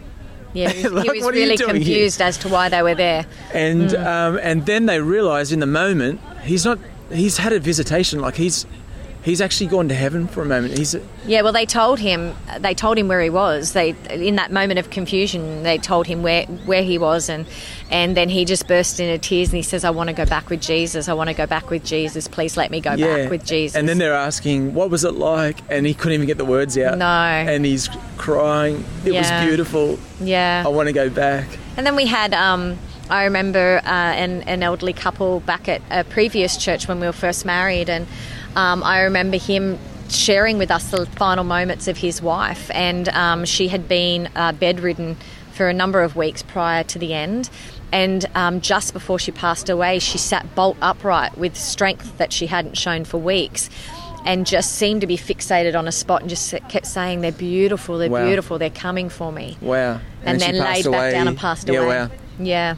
Yeah, 0.53 0.69
he 0.69 0.83
was, 0.83 0.91
Like, 0.93 1.03
he 1.05 1.11
was 1.11 1.23
what 1.25 1.33
are 1.33 1.37
you 1.37 1.43
really 1.45 1.57
doing 1.57 1.75
here? 1.75 1.83
confused 1.85 2.21
as 2.21 2.37
to 2.39 2.49
why 2.49 2.69
they 2.69 2.81
were 2.81 2.95
there. 2.95 3.25
and 3.53 3.89
Mm. 3.91 4.05
um, 4.05 4.39
and 4.41 4.65
then 4.65 4.85
they 4.85 4.99
realised 5.01 5.51
in 5.51 5.59
the 5.59 5.71
moment 5.83 6.19
he's 6.43 6.65
not 6.65 6.77
he's 7.11 7.37
had 7.37 7.53
a 7.53 7.59
visitation 7.59 8.19
like 8.19 8.35
he's 8.35 8.65
he's 9.25 9.41
actually 9.41 9.67
gone 9.67 9.89
to 9.89 9.95
heaven 9.95 10.27
for 10.27 10.41
a 10.41 10.45
moment 10.45 10.77
he's 10.77 10.95
Yeah, 11.25 11.41
well, 11.41 11.51
they 11.51 11.65
told 11.65 11.99
him 11.99 12.33
they 12.59 12.73
told 12.75 12.97
him 12.97 13.07
where 13.07 13.21
he 13.21 13.29
was. 13.31 13.73
They 13.73 13.89
in 14.09 14.35
that 14.37 14.51
moment 14.51 14.79
of 14.79 14.89
confusion, 14.91 15.63
they 15.63 15.77
told 15.79 16.07
him 16.07 16.21
where 16.23 16.45
where 16.65 16.83
he 16.83 16.97
was, 16.97 17.27
and 17.27 17.45
and 17.89 18.15
then 18.15 18.29
he 18.29 18.45
just 18.45 18.67
burst 18.67 18.99
into 18.99 19.17
tears 19.17 19.49
and 19.49 19.57
he 19.57 19.63
says, 19.63 19.83
"I 19.83 19.89
want 19.89 20.07
to 20.09 20.13
go 20.13 20.25
back 20.25 20.49
with 20.49 20.61
Jesus. 20.61 21.09
I 21.09 21.13
want 21.13 21.29
to 21.29 21.35
go 21.35 21.45
back 21.47 21.69
with 21.69 21.83
Jesus. 21.83 22.27
Please 22.27 22.55
let 22.55 22.69
me 22.71 22.79
go 22.79 22.95
back 22.95 23.29
with 23.29 23.43
Jesus." 23.45 23.75
and 23.75 23.89
then 23.89 23.97
they're 23.97 24.13
asking 24.13 24.73
what 24.73 24.89
was 24.89 25.03
it 25.03 25.15
like 25.15 25.57
and 25.69 25.85
he 25.85 25.93
couldn't 25.93 26.13
even 26.13 26.27
get 26.27 26.37
the 26.37 26.45
words 26.45 26.77
out 26.77 26.97
No. 26.97 27.05
and 27.05 27.65
he's 27.65 27.89
crying 28.17 28.83
it 29.05 29.13
Yeah. 29.13 29.19
was 29.39 29.47
beautiful 29.47 29.99
yeah, 30.21 30.63
I 30.65 30.69
want 30.69 30.87
to 30.87 30.93
go 30.93 31.09
back 31.09 31.47
And 31.77 31.85
then 31.85 31.95
we 31.95 32.05
had, 32.05 32.33
um, 32.33 32.77
I 33.09 33.25
remember 33.25 33.81
uh, 33.83 33.89
an, 33.89 34.43
an 34.43 34.63
elderly 34.63 34.93
couple 34.93 35.41
back 35.41 35.67
at 35.67 35.81
a 35.91 36.03
previous 36.03 36.55
church 36.57 36.87
when 36.87 36.99
we 37.01 37.05
were 37.07 37.11
first 37.13 37.45
married, 37.45 37.89
and 37.89 38.07
um, 38.55 38.83
I 38.83 39.01
remember 39.03 39.37
him 39.37 39.77
sharing 40.09 40.57
with 40.57 40.71
us 40.71 40.91
the 40.91 41.05
final 41.05 41.43
moments 41.43 41.87
of 41.87 41.97
his 41.97 42.21
wife, 42.21 42.69
and 42.73 43.09
um, 43.09 43.45
she 43.45 43.67
had 43.67 43.87
been 43.87 44.29
uh, 44.35 44.51
bedridden 44.53 45.17
for 45.53 45.67
a 45.69 45.73
number 45.73 46.01
of 46.03 46.15
weeks 46.15 46.43
prior 46.43 46.83
to 46.83 46.99
the 46.99 47.13
end. 47.13 47.49
And 47.91 48.25
um, 48.35 48.59
just 48.61 48.91
before 48.93 49.19
she 49.19 49.31
passed 49.31 49.69
away, 49.69 49.99
she 49.99 50.17
sat 50.17 50.53
bolt 50.55 50.75
upright 50.81 51.37
with 51.37 51.55
strength 51.55 52.17
that 52.17 52.33
she 52.33 52.47
hadn't 52.47 52.77
shown 52.77 53.05
for 53.05 53.17
weeks. 53.17 53.69
And 54.25 54.47
just 54.47 54.71
seemed 54.73 55.01
to 55.01 55.07
be 55.07 55.17
fixated 55.17 55.77
on 55.77 55.87
a 55.87 55.91
spot 55.91 56.21
and 56.21 56.29
just 56.31 56.49
kept 56.67 56.87
saying, 56.87 57.21
They're 57.21 57.31
beautiful, 57.31 57.99
they're 57.99 58.09
Wow. 58.09 58.25
beautiful, 58.25 58.57
they're 58.57 58.71
coming 58.71 59.07
for 59.07 59.31
me. 59.31 59.55
wow 59.61 59.99
And, 60.23 60.41
she 60.41 60.51
then 60.51 60.59
laid 60.63 60.85
back 60.91 61.11
down 61.11 61.27
and 61.27 61.37
passed 61.37 61.67
yeah 61.69 61.79
away. 61.79 61.87
wow 61.99 62.09
Yeah. 62.39 62.75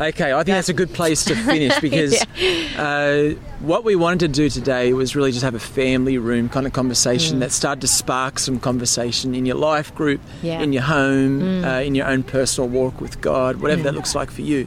Okay, 0.00 0.32
I 0.32 0.36
think 0.38 0.46
that's 0.56 0.68
a 0.68 0.72
good 0.74 0.92
place 0.92 1.24
to 1.26 1.36
finish 1.52 1.78
because 1.80 2.20
uh, 2.76 3.34
what 3.60 3.84
we 3.84 3.94
wanted 3.94 4.18
to 4.20 4.28
do 4.28 4.50
today 4.50 4.92
was 4.92 5.14
really 5.14 5.30
just 5.30 5.44
have 5.44 5.54
a 5.54 5.60
family 5.60 6.18
room 6.18 6.48
kind 6.48 6.66
of 6.66 6.72
Mm. 6.72 6.74
conversation 6.74 7.38
that 7.40 7.52
started 7.52 7.80
to 7.82 7.86
spark 7.86 8.38
some 8.40 8.58
conversation 8.58 9.34
in 9.34 9.46
your 9.46 9.56
life 9.56 9.94
group, 9.94 10.20
Yeah. 10.42 10.58
Mm. 10.58 10.62
in 10.64 10.72
your 10.72 10.82
home, 10.82 11.64
uh, 11.64 11.80
in 11.80 11.94
your 11.94 12.06
own 12.08 12.22
personal 12.24 12.68
walk 12.68 13.00
with 13.00 13.20
God, 13.20 13.60
whatever 13.62 13.82
that 13.84 13.94
looks 13.94 14.14
like 14.14 14.30
for 14.30 14.42
you. 14.42 14.66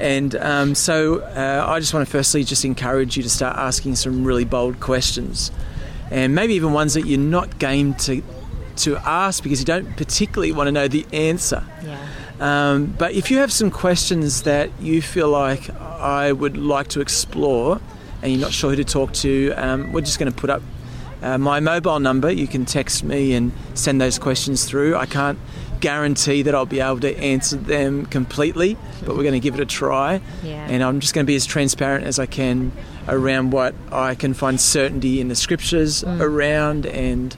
And 0.00 0.34
um, 0.36 0.74
so 0.74 1.20
uh, 1.20 1.64
I 1.68 1.78
just 1.80 1.92
want 1.92 2.06
to 2.06 2.10
firstly 2.10 2.42
just 2.44 2.64
encourage 2.64 3.16
you 3.16 3.22
to 3.22 3.30
start 3.30 3.56
asking 3.58 3.96
some 3.96 4.24
really 4.24 4.44
bold 4.44 4.80
questions, 4.80 5.50
and 6.10 6.34
maybe 6.34 6.54
even 6.54 6.72
ones 6.72 6.94
that 6.94 7.06
you're 7.06 7.18
not 7.18 7.58
game 7.58 7.92
to 7.94 8.22
to 8.76 8.96
ask 8.98 9.42
because 9.42 9.58
you 9.58 9.64
don't 9.64 9.96
particularly 9.96 10.52
want 10.52 10.66
to 10.68 10.72
know 10.72 10.86
the 10.86 11.06
answer. 11.12 11.64
Yeah. 11.82 11.98
Um, 12.40 12.94
but 12.98 13.12
if 13.12 13.30
you 13.30 13.38
have 13.38 13.52
some 13.52 13.70
questions 13.70 14.42
that 14.42 14.70
you 14.80 15.00
feel 15.02 15.28
like 15.28 15.70
I 15.80 16.32
would 16.32 16.56
like 16.56 16.88
to 16.88 17.00
explore 17.00 17.80
and 18.22 18.32
you're 18.32 18.40
not 18.40 18.52
sure 18.52 18.70
who 18.70 18.76
to 18.76 18.84
talk 18.84 19.12
to, 19.14 19.52
um, 19.56 19.92
we're 19.92 20.02
just 20.02 20.18
going 20.18 20.30
to 20.30 20.36
put 20.38 20.50
up 20.50 20.62
uh, 21.22 21.38
my 21.38 21.60
mobile 21.60 21.98
number. 21.98 22.30
You 22.30 22.46
can 22.46 22.64
text 22.66 23.02
me 23.04 23.32
and 23.34 23.52
send 23.74 24.00
those 24.00 24.18
questions 24.18 24.64
through. 24.66 24.96
I 24.96 25.06
can't 25.06 25.38
guarantee 25.80 26.42
that 26.42 26.54
I'll 26.54 26.66
be 26.66 26.80
able 26.80 27.00
to 27.00 27.16
answer 27.18 27.56
them 27.56 28.06
completely, 28.06 28.76
but 29.04 29.16
we're 29.16 29.22
going 29.22 29.32
to 29.34 29.40
give 29.40 29.54
it 29.54 29.60
a 29.60 29.66
try. 29.66 30.20
Yeah. 30.42 30.66
And 30.68 30.82
I'm 30.82 31.00
just 31.00 31.14
going 31.14 31.24
to 31.24 31.30
be 31.30 31.36
as 31.36 31.46
transparent 31.46 32.04
as 32.06 32.18
I 32.18 32.26
can 32.26 32.72
around 33.08 33.52
what 33.52 33.74
I 33.92 34.14
can 34.14 34.34
find 34.34 34.60
certainty 34.60 35.20
in 35.20 35.28
the 35.28 35.34
scriptures 35.36 36.02
Mm. 36.02 36.20
around 36.20 36.86
and 36.86 37.36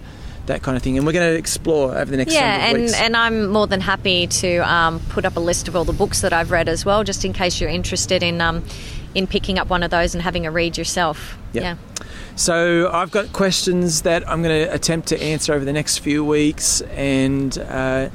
that 0.48 0.62
kind 0.62 0.76
of 0.76 0.82
thing. 0.82 0.98
And 0.98 1.06
we're 1.06 1.12
going 1.12 1.32
to 1.32 1.38
explore 1.38 1.96
over 1.96 2.10
the 2.10 2.16
next 2.16 2.34
Yeah, 2.34 2.66
and, 2.66 2.90
and 2.94 3.16
I'm 3.16 3.48
more 3.48 3.66
than 3.66 3.80
happy 3.80 4.26
to 4.26 4.58
um, 4.58 5.00
put 5.08 5.24
up 5.24 5.36
a 5.36 5.40
list 5.40 5.68
of 5.68 5.76
all 5.76 5.84
the 5.84 5.92
books 5.92 6.20
that 6.20 6.32
I've 6.32 6.50
read 6.50 6.68
as 6.68 6.84
well, 6.84 7.04
just 7.04 7.24
in 7.24 7.32
case 7.32 7.60
you're 7.60 7.70
interested 7.70 8.22
in 8.22 8.40
um, 8.40 8.64
in 9.14 9.26
picking 9.26 9.58
up 9.58 9.68
one 9.68 9.82
of 9.82 9.90
those 9.90 10.14
and 10.14 10.22
having 10.22 10.44
a 10.46 10.50
read 10.50 10.76
yourself. 10.76 11.38
Yep. 11.52 11.62
Yeah. 11.62 11.76
So 12.36 12.90
I've 12.92 13.10
got 13.10 13.32
questions 13.32 14.02
that 14.02 14.28
I'm 14.28 14.42
going 14.42 14.66
to 14.66 14.72
attempt 14.72 15.08
to 15.08 15.22
answer 15.22 15.54
over 15.54 15.64
the 15.64 15.72
next 15.72 15.98
few 15.98 16.24
weeks, 16.24 16.82
and 16.82 17.56
uh, 17.58 18.10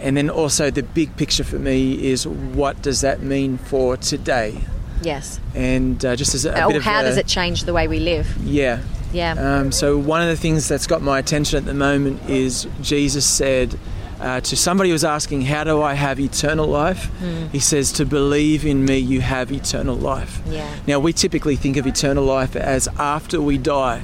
and 0.00 0.16
then 0.16 0.28
also 0.28 0.70
the 0.70 0.82
big 0.82 1.16
picture 1.16 1.44
for 1.44 1.58
me 1.58 2.10
is 2.10 2.26
what 2.26 2.82
does 2.82 3.00
that 3.02 3.22
mean 3.22 3.58
for 3.58 3.96
today? 3.96 4.60
Yes. 5.02 5.40
And 5.54 6.04
uh, 6.04 6.16
just 6.16 6.34
as 6.34 6.44
a, 6.44 6.52
bit 6.52 6.76
of 6.76 6.82
how 6.82 7.00
a- 7.00 7.04
does 7.04 7.16
it 7.16 7.26
change 7.26 7.64
the 7.64 7.72
way 7.72 7.88
we 7.88 8.00
live? 8.00 8.36
Yeah. 8.38 8.82
Yeah. 9.12 9.32
Um, 9.60 9.72
so 9.72 9.96
one 9.96 10.20
of 10.22 10.28
the 10.28 10.36
things 10.36 10.68
that's 10.68 10.86
got 10.86 11.02
my 11.02 11.18
attention 11.18 11.56
at 11.58 11.64
the 11.64 11.74
moment 11.74 12.28
is 12.28 12.66
Jesus 12.82 13.24
said 13.26 13.78
uh, 14.20 14.40
to 14.40 14.56
somebody 14.56 14.90
who 14.90 14.94
was 14.94 15.04
asking, 15.04 15.42
"How 15.42 15.64
do 15.64 15.80
I 15.80 15.94
have 15.94 16.18
eternal 16.20 16.66
life?" 16.66 17.08
He 17.52 17.60
says, 17.60 17.92
"To 17.92 18.04
believe 18.04 18.66
in 18.66 18.84
me, 18.84 18.98
you 18.98 19.20
have 19.20 19.52
eternal 19.52 19.94
life." 19.96 20.40
Yeah. 20.48 20.68
Now 20.86 20.98
we 20.98 21.12
typically 21.12 21.56
think 21.56 21.76
of 21.76 21.86
eternal 21.86 22.24
life 22.24 22.56
as 22.56 22.88
after 22.98 23.40
we 23.40 23.58
die, 23.58 24.02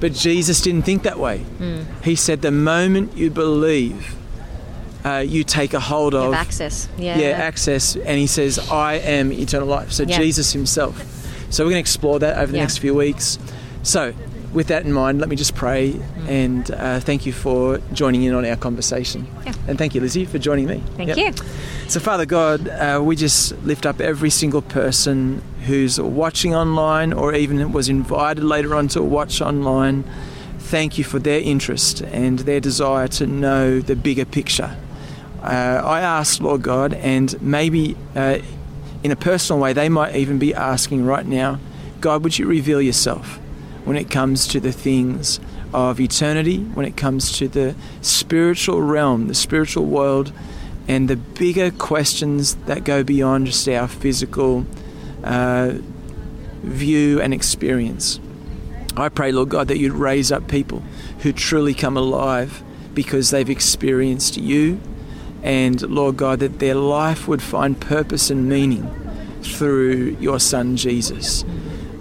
but 0.00 0.12
Jesus 0.14 0.60
didn't 0.62 0.82
think 0.82 1.02
that 1.02 1.18
way. 1.18 1.44
He 2.02 2.16
said, 2.16 2.40
"The 2.42 2.50
moment 2.50 3.16
you 3.16 3.30
believe." 3.30 4.16
Uh, 5.04 5.18
you 5.18 5.44
take 5.44 5.74
a 5.74 5.80
hold 5.80 6.14
of 6.14 6.32
access. 6.32 6.88
Yeah. 6.96 7.18
yeah, 7.18 7.26
access, 7.26 7.94
and 7.94 8.18
he 8.18 8.26
says, 8.26 8.58
"I 8.70 8.94
am 8.94 9.30
eternal 9.34 9.68
life." 9.68 9.92
So 9.92 10.04
Yeah. 10.04 10.16
Jesus 10.18 10.54
Himself. 10.54 10.96
So 11.50 11.62
we're 11.62 11.72
going 11.72 11.84
to 11.84 11.86
explore 11.90 12.18
that 12.20 12.38
over 12.38 12.50
the 12.50 12.56
Yeah. 12.56 12.62
next 12.64 12.78
few 12.78 12.94
weeks. 12.94 13.38
So, 13.84 14.12
with 14.52 14.68
that 14.68 14.84
in 14.84 14.92
mind, 14.92 15.20
let 15.20 15.28
me 15.28 15.36
just 15.36 15.54
pray 15.54 16.00
and 16.26 16.70
uh, 16.70 17.00
thank 17.00 17.26
you 17.26 17.32
for 17.32 17.78
joining 17.92 18.22
in 18.22 18.34
on 18.34 18.44
our 18.44 18.56
conversation. 18.56 19.26
Yeah. 19.44 19.52
And 19.68 19.76
thank 19.78 19.94
you, 19.94 20.00
Lizzie, 20.00 20.24
for 20.24 20.38
joining 20.38 20.66
me. 20.66 20.82
Thank 20.96 21.16
Yep. 21.16 21.18
you. 21.18 21.32
So, 21.88 22.00
Father 22.00 22.24
God, 22.24 22.68
uh, 22.68 23.00
we 23.04 23.14
just 23.14 23.52
lift 23.64 23.84
up 23.84 24.00
every 24.00 24.30
single 24.30 24.62
person 24.62 25.42
who's 25.66 26.00
watching 26.00 26.54
online 26.54 27.12
or 27.12 27.34
even 27.34 27.72
was 27.72 27.88
invited 27.88 28.42
later 28.44 28.74
on 28.74 28.88
to 28.88 29.02
watch 29.02 29.40
online. 29.40 30.04
Thank 30.58 30.96
you 30.98 31.04
for 31.04 31.18
their 31.18 31.40
interest 31.40 32.00
and 32.00 32.38
their 32.40 32.60
desire 32.60 33.06
to 33.08 33.26
know 33.26 33.80
the 33.80 33.94
bigger 33.96 34.24
picture. 34.24 34.76
Uh, 35.42 35.46
I 35.84 36.00
ask, 36.00 36.40
Lord 36.40 36.62
God, 36.62 36.94
and 36.94 37.40
maybe 37.42 37.96
uh, 38.16 38.38
in 39.02 39.10
a 39.10 39.16
personal 39.16 39.60
way, 39.60 39.74
they 39.74 39.90
might 39.90 40.16
even 40.16 40.38
be 40.38 40.54
asking 40.54 41.04
right 41.04 41.26
now, 41.26 41.58
God, 42.00 42.22
would 42.24 42.38
you 42.38 42.46
reveal 42.46 42.80
yourself 42.80 43.38
when 43.84 43.96
it 43.96 44.10
comes 44.10 44.46
to 44.48 44.60
the 44.60 44.72
things 44.72 45.40
of 45.72 46.00
eternity, 46.00 46.58
when 46.58 46.86
it 46.86 46.96
comes 46.96 47.36
to 47.38 47.48
the 47.48 47.74
spiritual 48.00 48.80
realm, 48.80 49.28
the 49.28 49.34
spiritual 49.34 49.84
world, 49.84 50.32
and 50.86 51.08
the 51.08 51.16
bigger 51.16 51.70
questions 51.70 52.54
that 52.66 52.84
go 52.84 53.02
beyond 53.02 53.46
just 53.46 53.68
our 53.68 53.88
physical 53.88 54.66
uh, 55.22 55.72
view 56.62 57.20
and 57.20 57.32
experience. 57.32 58.20
I 58.96 59.08
pray, 59.08 59.32
Lord 59.32 59.48
God, 59.48 59.68
that 59.68 59.78
you'd 59.78 59.92
raise 59.92 60.30
up 60.30 60.48
people 60.48 60.82
who 61.20 61.32
truly 61.32 61.74
come 61.74 61.96
alive 61.96 62.62
because 62.94 63.30
they've 63.30 63.50
experienced 63.50 64.36
you, 64.36 64.80
and 65.42 65.82
Lord 65.82 66.16
God, 66.16 66.38
that 66.40 66.60
their 66.60 66.76
life 66.76 67.26
would 67.26 67.42
find 67.42 67.78
purpose 67.80 68.30
and 68.30 68.48
meaning 68.48 68.88
through 69.42 70.16
your 70.20 70.38
Son 70.38 70.76
Jesus. 70.76 71.44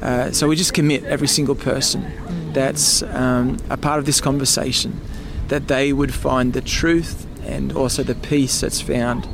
Uh, 0.04 0.30
so 0.32 0.50
we 0.50 0.56
just 0.58 0.74
commit 0.74 1.02
every 1.06 1.30
single 1.30 1.56
person 1.56 2.52
that's 2.52 3.02
um, 3.04 3.58
a 3.70 3.78
part 3.78 4.00
of 4.00 4.06
this 4.06 4.20
conversation 4.20 5.00
that 5.48 5.70
they 5.70 5.94
would 5.94 6.13
find 6.13 6.52
the 6.52 6.62
truth 6.62 7.26
and 7.46 7.72
also 7.72 8.04
the 8.04 8.16
peace 8.16 8.60
that's 8.60 8.82
found 8.82 9.26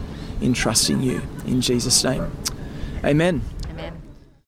in 0.41 0.53
trusting 0.53 1.01
you. 1.01 1.23
In 1.47 1.61
Jesus' 1.61 2.03
name. 2.03 2.31
Amen. 3.03 3.41